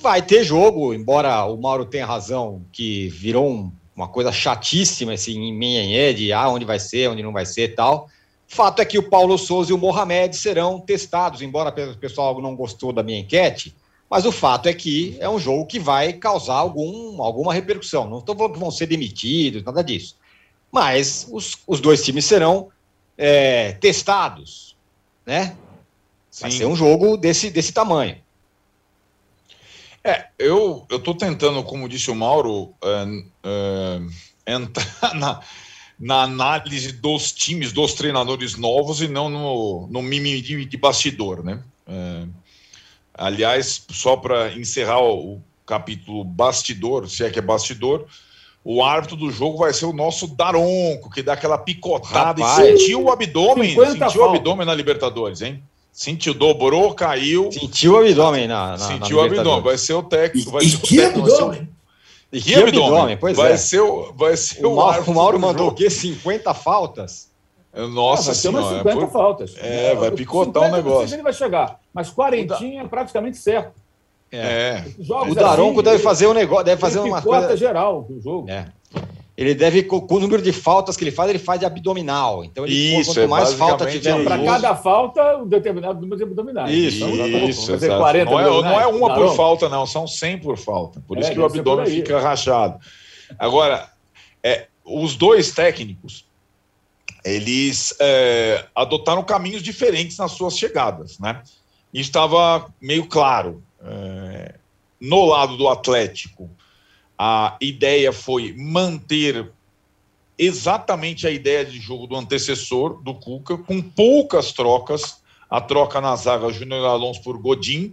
[0.00, 5.32] vai ter jogo, embora o Mauro tenha razão, que virou um- uma coisa chatíssima esse
[5.36, 8.08] em de ah, onde vai ser, onde não vai ser e tal.
[8.46, 12.56] Fato é que o Paulo Souza e o Mohamed serão testados, embora o pessoal não
[12.56, 13.74] gostou da minha enquete,
[14.08, 18.08] mas o fato é que é um jogo que vai causar algum, alguma repercussão.
[18.08, 20.16] Não estou falando que vão ser demitidos, nada disso.
[20.72, 22.68] Mas os, os dois times serão
[23.18, 24.76] é, testados,
[25.26, 25.56] né?
[26.40, 26.58] Vai Sim.
[26.58, 28.16] ser um jogo desse, desse tamanho.
[30.08, 33.06] É, eu estou tentando, como disse o Mauro, é,
[34.46, 35.40] é, entrar na,
[36.00, 41.44] na análise dos times, dos treinadores novos e não no, no mimimi de, de bastidor,
[41.44, 41.62] né?
[41.86, 42.26] É,
[43.12, 48.06] aliás, só para encerrar o, o capítulo bastidor, se é que é bastidor,
[48.64, 52.66] o árbitro do jogo vai ser o nosso Daronco, que dá aquela picotada Rapaz.
[52.66, 55.62] e sentiu o abdômen, 50 sentiu o abdômen na Libertadores, hein?
[55.92, 57.50] Sentiu, dobrou, caiu.
[57.50, 58.72] Sentiu o abdômen na.
[58.72, 60.50] na Sentiu na o abdômen, vai ser o técnico.
[60.50, 61.68] Vai e ser o que técnico, vai ser o- abdômen!
[62.30, 63.16] E Que abdômen?
[63.16, 63.56] pois vai é.
[63.56, 65.88] Ser o, vai ser O Mauro, árbitro o Mauro do mandou o quê?
[65.90, 67.28] 50 faltas?
[67.74, 68.78] Nossa vai ter umas senhora.
[68.78, 69.54] 50 foi- faltas.
[69.58, 71.14] É, vai picotar o 50 negócio.
[71.14, 73.72] Ele vai chegar, mas quarentinha é praticamente certo.
[74.30, 74.84] É.
[75.00, 77.56] Jogos O Daronco assim, deve fazer um negócio, deve fazer uma picota coisa.
[77.56, 78.50] geral do jogo.
[78.50, 78.66] É.
[79.38, 82.44] Ele deve, com, com o número de faltas que ele faz, ele faz de abdominal.
[82.44, 84.24] Então, ele, Isso, quanto é mais falta tiver.
[84.24, 86.74] Para cada falta, um determinado número de abdominais.
[86.74, 88.00] Isso, Então, Isso, fazer exato.
[88.00, 89.36] 40 não, é, não é uma por Daronco.
[89.36, 91.00] falta, não, são 100 por falta.
[91.06, 92.80] Por É, isso que o abdômen por fica rachado.
[93.38, 93.88] Agora,
[94.42, 96.24] é, os dois técnicos,
[97.24, 101.42] eles é, adotaram caminhos diferentes nas suas chegadas, né?
[101.94, 103.62] Isso estava meio claro.
[103.84, 104.56] É,
[105.00, 106.50] no lado do Atlético,
[107.18, 109.50] a ideia foi manter
[110.38, 116.14] exatamente a ideia de jogo do antecessor do Cuca, com poucas trocas, a troca na
[116.14, 117.92] zaga Júnior Alonso por Godin,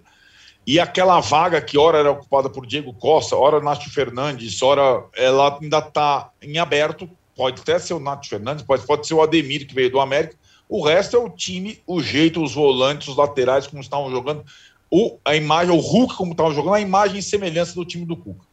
[0.67, 5.57] e aquela vaga que ora era ocupada por Diego Costa, ora Nath Fernandes, ora ela
[5.59, 9.67] ainda está em aberto, pode até ser o Nath Fernandes, pode, pode ser o Ademir
[9.67, 10.35] que veio do América,
[10.69, 14.43] o resto é o time, o jeito, os volantes, os laterais como estavam jogando,
[14.89, 18.15] o, a imagem, o Hulk como estavam jogando, a imagem e semelhança do time do
[18.15, 18.44] Cuca.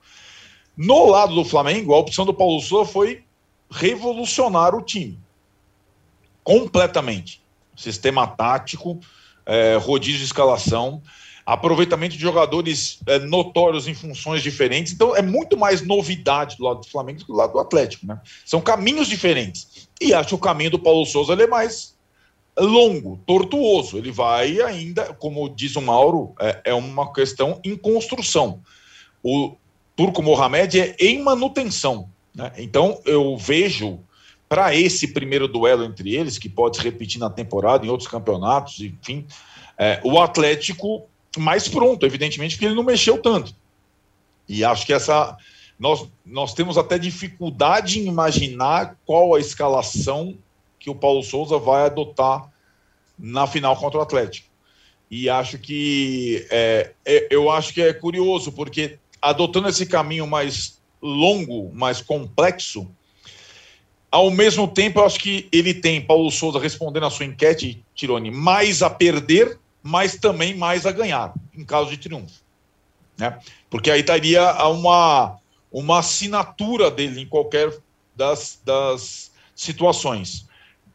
[0.76, 3.24] No lado do Flamengo, a opção do Paulo Souza foi
[3.70, 5.18] revolucionar o time.
[6.42, 7.42] Completamente.
[7.76, 8.98] Sistema tático,
[9.46, 11.02] é, rodízio de escalação,
[11.44, 14.92] aproveitamento de jogadores é, notórios em funções diferentes.
[14.92, 18.06] Então, é muito mais novidade do lado do Flamengo do que do lado do Atlético.
[18.06, 18.20] Né?
[18.44, 19.88] São caminhos diferentes.
[20.00, 21.96] E acho que o caminho do Paulo Souza é mais
[22.58, 23.98] longo, tortuoso.
[23.98, 28.60] Ele vai ainda, como diz o Mauro, é, é uma questão em construção.
[29.22, 29.56] O
[29.96, 32.08] Turco Mohamed é em manutenção.
[32.34, 32.52] Né?
[32.58, 34.00] Então, eu vejo
[34.48, 38.80] para esse primeiro duelo entre eles, que pode se repetir na temporada, em outros campeonatos,
[38.80, 39.26] enfim,
[39.78, 41.06] é, o Atlético
[41.38, 43.54] mais pronto, evidentemente, porque ele não mexeu tanto.
[44.48, 45.36] E acho que essa.
[45.78, 50.36] Nós, nós temos até dificuldade em imaginar qual a escalação
[50.78, 52.52] que o Paulo Souza vai adotar
[53.18, 54.48] na final contra o Atlético.
[55.10, 60.78] E acho que é, é, eu acho que é curioso, porque adotando esse caminho mais
[61.00, 62.90] longo, mais complexo,
[64.10, 68.30] ao mesmo tempo, eu acho que ele tem, Paulo Souza, respondendo a sua enquete, Tirone,
[68.30, 72.40] mais a perder mas também mais a ganhar, em caso de triunfo.
[73.18, 73.38] Né?
[73.68, 75.38] Porque aí estaria uma,
[75.70, 77.76] uma assinatura dele em qualquer
[78.14, 80.46] das, das situações.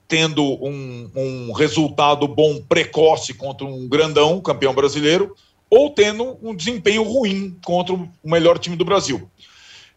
[0.08, 5.36] Tendo um, um resultado bom precoce contra um grandão, campeão brasileiro,
[5.70, 9.30] ou tendo um desempenho ruim contra o melhor time do Brasil.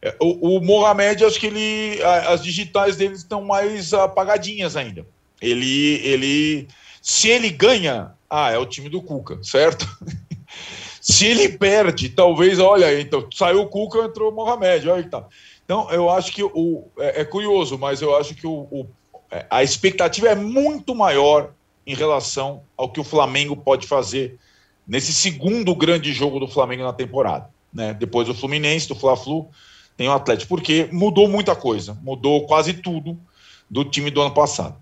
[0.03, 5.07] É, o, o Mohamed, acho que ele, as digitais dele estão mais apagadinhas ainda.
[5.41, 6.69] Ele, ele,
[7.03, 9.87] se ele ganha, ah, é o time do Cuca, certo?
[11.01, 15.27] Se ele perde, talvez, olha, então saiu o Cuca, entrou o Mohamed, olha que tá.
[15.65, 18.87] Então, eu acho que o, é, é curioso, mas eu acho que o, o,
[19.31, 21.55] é, a expectativa é muito maior
[21.87, 24.39] em relação ao que o Flamengo pode fazer
[24.91, 27.49] nesse segundo grande jogo do Flamengo na temporada.
[27.73, 27.95] Né?
[27.95, 29.49] Depois do Fluminense, do Fla-Flu,
[29.97, 33.17] tem o Atlético, porque mudou muita coisa, mudou quase tudo
[33.71, 34.77] do time do ano passado.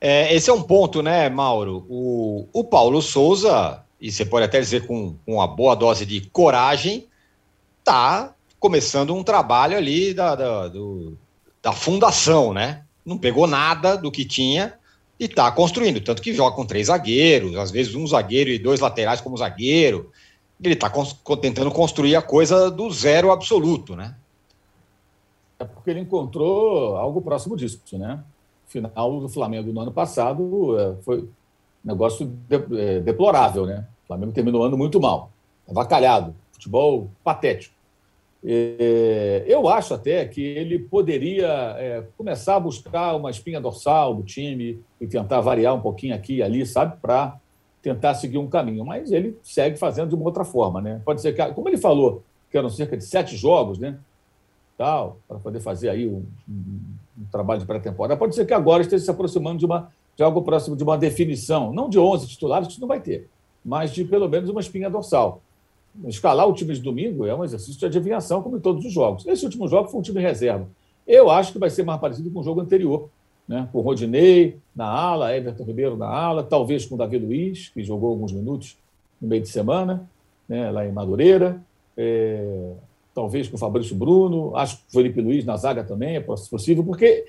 [0.00, 1.86] É, esse é um ponto, né, Mauro?
[1.88, 6.22] O, o Paulo Souza, e você pode até dizer com, com uma boa dose de
[6.32, 7.06] coragem,
[7.84, 11.16] tá começando um trabalho ali da, da, do,
[11.62, 12.82] da fundação, né?
[13.06, 14.74] Não pegou nada do que tinha
[15.18, 16.00] e está construindo.
[16.00, 20.10] Tanto que joga com três zagueiros, às vezes um zagueiro e dois laterais como zagueiro.
[20.62, 20.90] Ele está
[21.40, 24.16] tentando construir a coisa do zero absoluto, né?
[25.58, 28.22] É porque ele encontrou algo próximo disso, né?
[28.68, 31.28] final do Flamengo no ano passado é, foi um
[31.82, 33.86] negócio de, é, deplorável, né?
[34.04, 35.30] O Flamengo terminou o ano muito mal,
[35.68, 37.74] avacalhado, futebol patético.
[38.44, 44.22] É, eu acho até que ele poderia é, começar a buscar uma espinha dorsal do
[44.22, 47.36] time e tentar variar um pouquinho aqui e ali, sabe, para
[47.82, 48.84] tentar seguir um caminho.
[48.84, 51.00] Mas ele segue fazendo de uma outra forma, né?
[51.04, 53.98] Pode ser que, como ele falou, que eram cerca de sete jogos, né?
[54.76, 56.78] Tal, para poder fazer aí um, um
[57.18, 58.16] um trabalho de pré-temporada.
[58.16, 61.72] Pode ser que agora esteja se aproximando de, uma, de algo próximo de uma definição,
[61.72, 63.28] não de 11 titulares, que isso não vai ter,
[63.64, 65.42] mas de pelo menos uma espinha dorsal.
[66.06, 69.26] Escalar o time de domingo é um exercício de adivinhação, como em todos os jogos.
[69.26, 70.68] Esse último jogo foi um time reserva.
[71.06, 73.08] Eu acho que vai ser mais parecido com o jogo anterior,
[73.48, 73.68] né?
[73.72, 78.10] com Rodinei na ala, Everton Ribeiro na ala, talvez com o Davi Luiz, que jogou
[78.10, 78.76] alguns minutos
[79.20, 80.08] no meio de semana,
[80.48, 80.70] né?
[80.70, 81.60] lá em Madureira.
[81.96, 82.74] É
[83.18, 86.84] talvez com o Fabrício Bruno, acho que o Felipe Luiz na zaga também é possível,
[86.84, 87.26] porque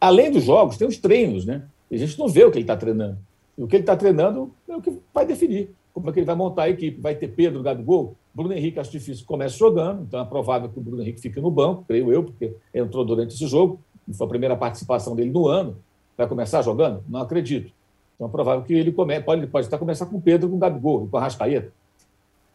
[0.00, 1.62] além dos jogos, tem os treinos, né?
[1.90, 3.18] E a gente não vê o que ele está treinando.
[3.58, 6.26] E o que ele está treinando é o que vai definir como é que ele
[6.26, 7.00] vai montar a equipe.
[7.00, 10.82] Vai ter Pedro, Gabigol, Bruno Henrique, acho difícil comece jogando, então é provável que o
[10.82, 13.80] Bruno Henrique fique no banco, creio eu, porque entrou durante esse jogo,
[14.12, 15.76] foi a primeira participação dele no ano.
[16.16, 17.02] Vai começar jogando?
[17.08, 17.72] Não acredito.
[18.14, 19.20] Então é provável que ele come...
[19.20, 21.72] pode, pode estar começar com Pedro, com Gabigol, com a Rascaeta.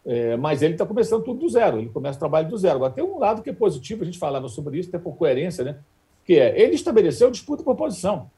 [0.06, 2.76] É, mas ele está começando tudo do zero, ele começa o trabalho do zero.
[2.76, 5.64] Agora, tem um lado que é positivo, a gente falava sobre isso, até por coerência,
[5.64, 5.80] né?
[6.26, 8.30] que é, ele estabeleceu disputa por posição.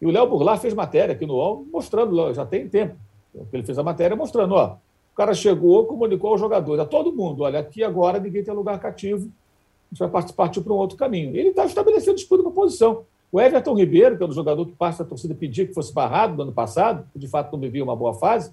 [0.00, 2.94] E o Léo Burlar fez matéria aqui no UOL, mostrando, já tem tempo,
[3.52, 4.76] ele fez a matéria mostrando, ó,
[5.12, 8.78] o cara chegou, comunicou ao jogador, a todo mundo, olha, aqui agora ninguém tem lugar
[8.80, 9.30] cativo,
[9.92, 11.36] a gente vai partir para um outro caminho.
[11.36, 13.04] Ele está estabelecendo disputa por posição.
[13.30, 16.36] O Everton Ribeiro, que é o jogador que passa a torcida pedir que fosse barrado
[16.36, 18.52] no ano passado, que de fato não vivia uma boa fase,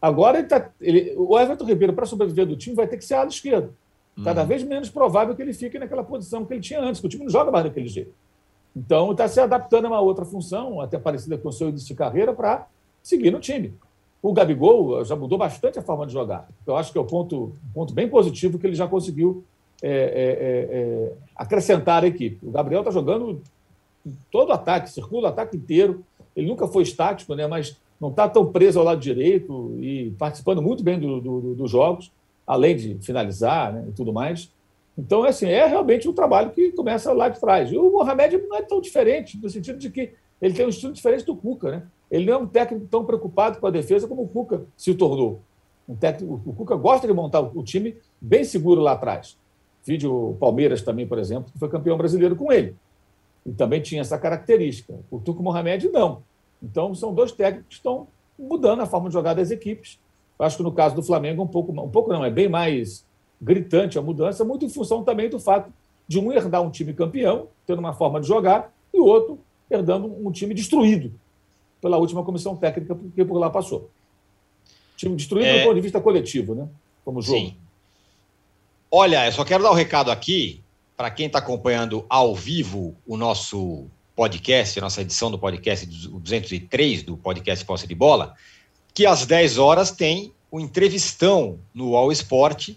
[0.00, 3.14] Agora, ele tá, ele, o Everton Ribeiro, para sobreviver do time, vai ter que ser
[3.14, 3.74] ala esquerdo.
[4.22, 4.46] Cada uhum.
[4.46, 7.24] vez menos provável que ele fique naquela posição que ele tinha antes, que o time
[7.24, 8.12] não joga mais daquele jeito.
[8.76, 11.94] Então, está se adaptando a uma outra função, até parecida com o seu início de
[11.94, 12.66] carreira, para
[13.02, 13.74] seguir no time.
[14.20, 16.48] O Gabigol já mudou bastante a forma de jogar.
[16.66, 19.44] Eu acho que é um ponto, um ponto bem positivo que ele já conseguiu
[19.80, 22.44] é, é, é, é acrescentar à equipe.
[22.46, 23.40] O Gabriel está jogando
[24.30, 26.04] todo o ataque, circula o ataque inteiro.
[26.34, 27.46] Ele nunca foi estático, né?
[27.46, 31.70] mas não está tão preso ao lado direito e participando muito bem do, do, dos
[31.70, 32.12] jogos,
[32.46, 33.86] além de finalizar né?
[33.88, 34.50] e tudo mais.
[34.96, 37.70] Então, assim, é realmente um trabalho que começa lá de trás.
[37.70, 40.12] E o Mohamed não é tão diferente, no sentido de que
[40.42, 41.82] ele tem um estilo diferente do Cuca, né?
[42.10, 45.40] Ele não é um técnico tão preocupado com a defesa como o Cuca se tornou.
[45.88, 49.36] Um técnico, o Cuca gosta de montar o time bem seguro lá atrás.
[49.84, 52.74] Vídeo Palmeiras também, por exemplo, que foi campeão brasileiro com ele.
[53.44, 54.94] E também tinha essa característica.
[55.10, 56.22] O Turco Mohamed não.
[56.62, 58.06] Então, são dois técnicos que estão
[58.38, 59.98] mudando a forma de jogar das equipes.
[60.38, 63.04] Acho que no caso do Flamengo, um pouco, um pouco não, é bem mais
[63.40, 65.72] gritante a mudança, muito em função também do fato
[66.06, 69.38] de um herdar um time campeão, tendo uma forma de jogar, e o outro
[69.70, 71.12] herdando um time destruído
[71.80, 73.90] pela última comissão técnica que por lá passou.
[74.96, 75.58] Time destruído é...
[75.58, 76.68] do ponto de vista coletivo, né?
[77.04, 77.38] Como jogo.
[77.38, 77.56] Sim.
[78.90, 80.62] Olha, eu só quero dar um recado aqui
[80.96, 87.04] para quem está acompanhando ao vivo o nosso podcast, a nossa edição do podcast 203
[87.04, 88.34] do podcast Posse de Bola,
[88.92, 92.70] que às 10 horas tem o entrevistão no All Sport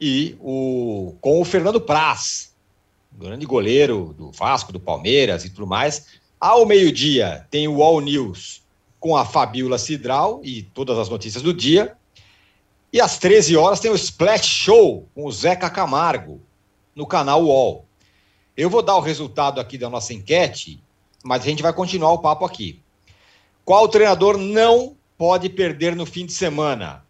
[0.00, 2.52] e o, com o Fernando Praz,
[3.12, 6.18] grande goleiro do Vasco, do Palmeiras e tudo mais.
[6.40, 8.62] Ao meio-dia tem o All News
[9.00, 11.96] com a Fabiola Cidral e todas as notícias do dia.
[12.92, 16.40] E às 13 horas tem o Splash Show com o Zeca Camargo
[16.94, 17.86] no canal UOL.
[18.56, 20.82] Eu vou dar o resultado aqui da nossa enquete,
[21.24, 22.80] mas a gente vai continuar o papo aqui.
[23.64, 27.02] Qual treinador não pode perder no fim de semana?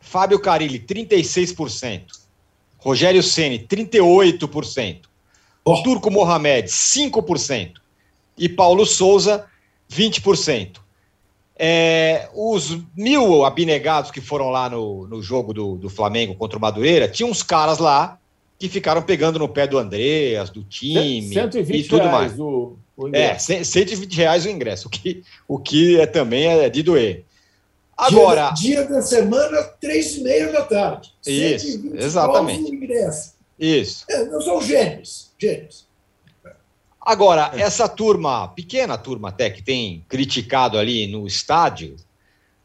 [0.00, 2.06] Fábio Carilli, 36%.
[2.78, 5.02] Rogério Ceni 38%.
[5.64, 5.82] Oh.
[5.82, 7.81] Turco Mohamed, 5%.
[8.36, 9.44] E Paulo Souza,
[9.90, 10.80] 20%.
[11.56, 16.60] É, os mil abnegados que foram lá no, no jogo do, do Flamengo contra o
[16.60, 18.18] Madureira, tinha uns caras lá
[18.58, 22.38] que ficaram pegando no pé do Andreas, do time 120 e tudo mais.
[22.38, 26.82] O, o é, 120 reais o ingresso, o que, o que é, também é de
[26.82, 27.24] doer.
[27.96, 28.50] Agora.
[28.50, 31.12] Dia, dia da semana, três e meia da tarde.
[31.26, 32.74] Isso, exatamente.
[32.74, 33.34] Ingresso.
[33.58, 34.04] Isso.
[34.08, 35.30] É, não são gênios.
[35.38, 35.86] Gênios.
[37.04, 41.96] Agora, essa turma, pequena turma até, que tem criticado ali no estádio,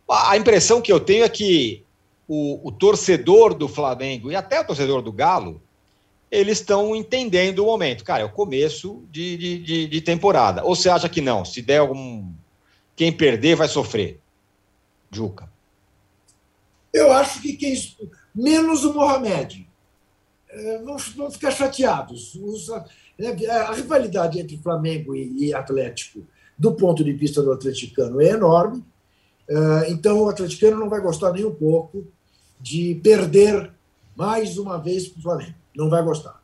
[0.08, 1.84] a impressão que eu tenho é que
[2.28, 5.62] o, o torcedor do Flamengo e até o torcedor do Galo,
[6.30, 8.04] eles estão entendendo o momento.
[8.04, 10.64] Cara, é o começo de, de, de, de temporada.
[10.64, 11.44] Ou você acha que não?
[11.44, 12.30] Se der algum.
[12.96, 14.20] Quem perder vai sofrer?
[15.12, 15.50] Juca?
[16.94, 17.76] Eu acho que quem.
[18.36, 19.68] Menos o Mohamed.
[20.50, 22.36] É, vão, vão ficar chateados.
[22.36, 22.84] Os, é,
[23.20, 26.26] a rivalidade entre Flamengo e, Atlético,
[26.58, 28.84] do ponto de vista do atleticano, é enorme.
[29.48, 32.06] É, então, o atleticano não vai gostar nem um pouco
[32.60, 33.72] de perder
[34.16, 35.56] mais uma vez para o Flamengo.
[35.76, 36.42] Não vai gostar.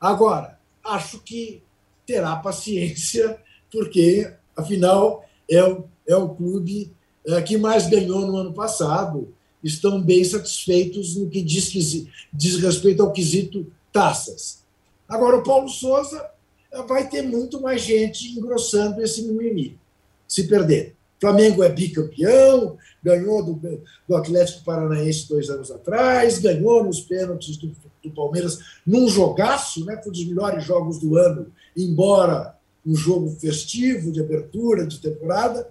[0.00, 1.62] Agora, acho que
[2.06, 3.40] terá paciência,
[3.70, 6.92] porque, afinal, é o, é o clube
[7.26, 13.02] é, que mais ganhou no ano passado, estão bem satisfeitos no que diz, diz respeito
[13.02, 14.64] ao quesito taças.
[15.08, 16.24] Agora, o Paulo Souza
[16.72, 19.78] é, vai ter muito mais gente engrossando esse mimimi,
[20.26, 20.94] se perder.
[21.20, 27.74] Flamengo é bicampeão, ganhou do, do Atlético Paranaense dois anos atrás, ganhou nos pênaltis do,
[28.02, 29.96] do Palmeiras num jogaço, né?
[30.02, 32.54] foi um dos melhores jogos do ano, embora
[32.84, 35.66] um jogo festivo, de abertura, de temporada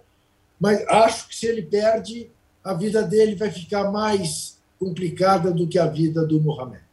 [0.59, 2.29] mas acho que se ele perde,
[2.63, 6.83] a vida dele vai ficar mais complicada do que a vida do Mohamed.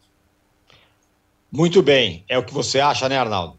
[1.53, 3.59] Muito bem, é o que você acha, né, Arnaldo?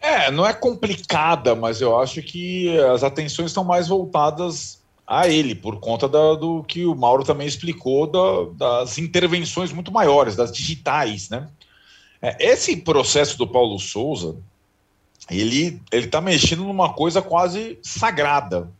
[0.00, 5.54] É, não é complicada, mas eu acho que as atenções estão mais voltadas a ele,
[5.54, 10.50] por conta da, do que o Mauro também explicou, da, das intervenções muito maiores, das
[10.50, 11.50] digitais, né?
[12.22, 14.36] É, esse processo do Paulo Souza,
[15.30, 18.70] ele ele está mexendo numa coisa quase sagrada,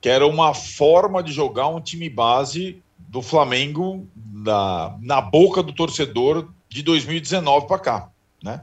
[0.00, 5.72] que era uma forma de jogar um time base do Flamengo na, na boca do
[5.72, 8.10] torcedor de 2019 para cá,
[8.42, 8.62] né?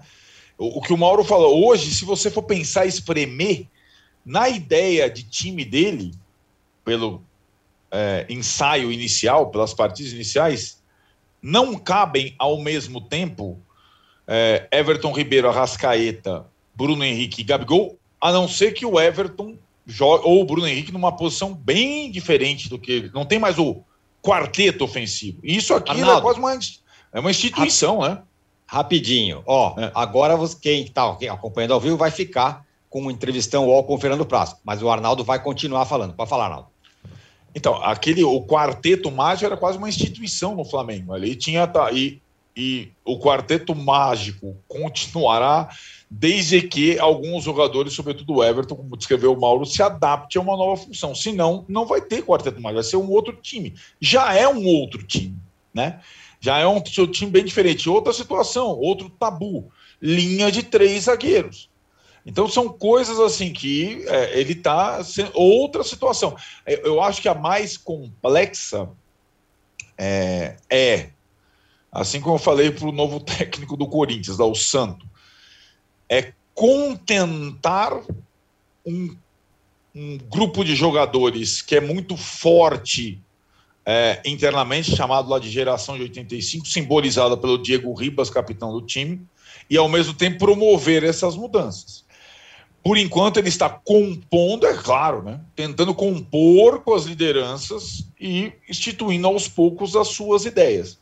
[0.57, 3.67] O, o, que o Mauro falou, hoje, se você for pensar espremer,
[4.25, 6.13] na ideia de time dele,
[6.83, 7.21] pelo
[7.91, 10.81] é, ensaio inicial, pelas partidas iniciais,
[11.41, 13.59] não cabem ao mesmo tempo
[14.25, 20.25] é, Everton Ribeiro, Arrascaeta, Bruno Henrique e Gabigol, a não ser que o Everton joga,
[20.25, 23.11] ou o Bruno Henrique numa posição bem diferente do que ele.
[23.13, 23.81] Não tem mais o
[24.21, 25.39] quarteto ofensivo.
[25.43, 26.59] Isso aqui é quase uma,
[27.11, 28.21] é uma instituição, né?
[28.65, 29.43] Rapidinho.
[29.45, 29.91] Ó, é.
[29.95, 33.99] agora você, quem está acompanhando ao vivo vai ficar com uma entrevistão UOL com o
[33.99, 34.57] Fernando Prazo.
[34.63, 36.13] Mas o Arnaldo vai continuar falando.
[36.13, 36.67] Pode falar, Arnaldo.
[37.55, 41.13] Então, aquele, o quarteto mágico era quase uma instituição no Flamengo.
[41.13, 41.65] Ali tinha.
[41.65, 42.21] Tá, e,
[42.55, 45.69] e o quarteto mágico continuará
[46.09, 50.55] desde que alguns jogadores, sobretudo o Everton, como descreveu o Mauro, se adapte a uma
[50.55, 51.13] nova função.
[51.13, 53.73] Senão, não vai ter quarteto mágico, vai ser um outro time.
[53.99, 55.37] Já é um outro time,
[55.73, 55.99] né?
[56.47, 57.89] Já é um time bem diferente.
[57.89, 59.69] Outra situação, outro tabu.
[60.01, 61.69] Linha de três zagueiros.
[62.25, 65.01] Então são coisas assim que é, ele está
[65.33, 66.37] outra situação.
[66.65, 68.89] Eu, eu, acho que a mais complexa
[69.97, 71.09] é, é
[71.91, 75.05] assim como eu falei para o novo técnico do Corinthians, o Santo,
[76.07, 77.91] é contentar
[78.85, 79.17] um,
[79.93, 83.21] um grupo de jogadores que é muito forte
[83.89, 89.21] é, internamente, chamado lá de geração de 85, simbolizada pelo Diego Ribas, capitão do time,
[89.69, 92.05] e ao mesmo tempo promover essas mudanças.
[92.83, 95.39] Por enquanto, ele está compondo, é claro, né?
[95.55, 100.99] tentando compor com as lideranças e instituindo aos poucos as suas ideias.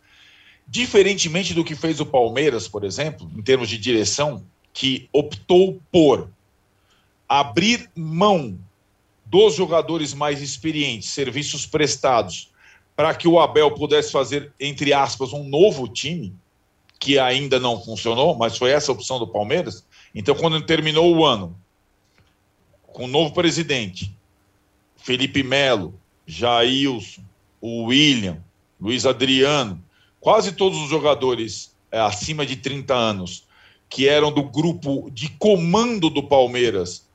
[0.68, 6.30] Diferentemente do que fez o Palmeiras, por exemplo, em termos de direção, que optou por
[7.28, 8.60] abrir mão
[9.26, 12.54] dos jogadores mais experientes, serviços prestados,
[12.96, 16.36] para que o Abel pudesse fazer, entre aspas, um novo time,
[17.00, 19.86] que ainda não funcionou, mas foi essa a opção do Palmeiras.
[20.14, 21.56] Então, quando terminou o ano,
[22.84, 24.16] com o novo presidente,
[24.96, 25.94] Felipe Melo,
[26.26, 27.22] Jailson,
[27.60, 28.42] o William,
[28.80, 29.84] Luiz Adriano,
[30.20, 33.46] quase todos os jogadores é, acima de 30 anos
[33.90, 37.08] que eram do grupo de comando do Palmeiras,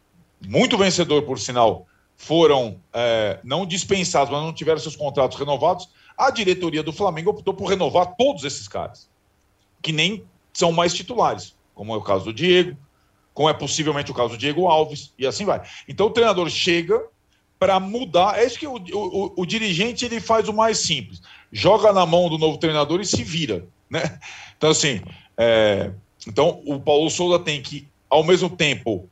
[0.46, 1.86] muito vencedor por sinal,
[2.20, 7.54] foram é, não dispensados, mas não tiveram seus contratos renovados, a diretoria do Flamengo optou
[7.54, 9.08] por renovar todos esses caras,
[9.80, 12.76] que nem são mais titulares, como é o caso do Diego,
[13.32, 15.62] como é possivelmente o caso do Diego Alves, e assim vai.
[15.88, 17.02] Então o treinador chega
[17.58, 18.38] para mudar.
[18.38, 22.28] É isso que o, o, o, dirigente ele faz o mais simples: joga na mão
[22.28, 23.66] do novo treinador e se vira.
[23.90, 24.20] Né?
[24.56, 25.00] Então, assim,
[25.36, 25.90] é,
[26.24, 29.09] então o Paulo Souza tem que, ao mesmo tempo,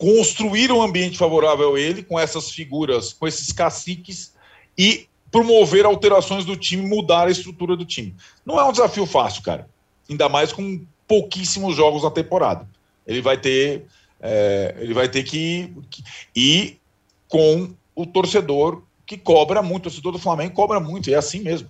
[0.00, 4.32] construir um ambiente favorável a ele, com essas figuras, com esses caciques,
[4.76, 8.16] e promover alterações do time, mudar a estrutura do time.
[8.44, 9.68] Não é um desafio fácil, cara.
[10.08, 12.66] Ainda mais com pouquíssimos jogos na temporada.
[13.06, 13.84] Ele vai ter,
[14.22, 16.02] é, ele vai ter que, que
[16.34, 16.80] ir
[17.28, 21.68] com o torcedor que cobra muito, o torcedor do Flamengo cobra muito, é assim mesmo.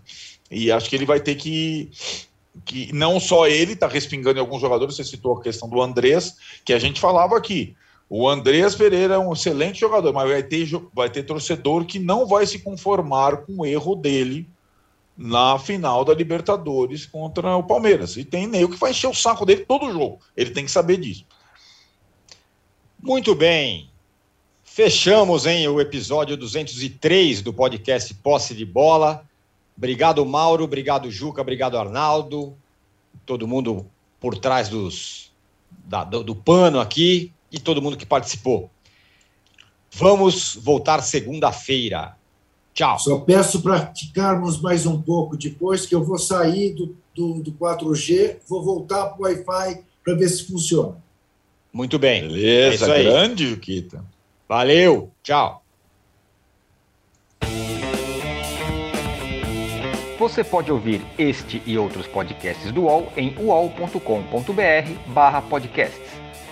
[0.49, 1.91] E acho que ele vai ter que,
[2.64, 6.37] que não só ele está respingando em alguns jogadores, você citou a questão do Andrés,
[6.64, 7.74] que a gente falava aqui.
[8.12, 12.26] O Andrés Pereira é um excelente jogador, mas vai ter, vai ter torcedor que não
[12.26, 14.50] vai se conformar com o erro dele
[15.16, 18.16] na final da Libertadores contra o Palmeiras.
[18.16, 20.18] E tem nego que vai encher o saco dele todo jogo.
[20.36, 21.24] Ele tem que saber disso.
[23.00, 23.88] Muito bem.
[24.64, 29.24] Fechamos hein, o episódio 203 do podcast Posse de Bola.
[29.78, 30.64] Obrigado, Mauro.
[30.64, 31.42] Obrigado, Juca.
[31.42, 32.56] Obrigado, Arnaldo.
[33.24, 33.86] Todo mundo
[34.18, 35.32] por trás dos,
[35.84, 38.70] da, do, do pano aqui e todo mundo que participou.
[39.92, 42.16] Vamos voltar segunda-feira.
[42.72, 42.98] Tchau.
[42.98, 47.53] Só peço para ficarmos mais um pouco depois, que eu vou sair do, do, do
[47.53, 50.96] 4G, vou voltar para o Wi-Fi para ver se funciona.
[51.72, 52.22] Muito bem.
[52.22, 54.05] Beleza, é grande, Juquita.
[54.48, 55.62] Valeu, tchau.
[60.18, 66.09] Você pode ouvir este e outros podcasts do UOL em uol.com.br barra podcasts.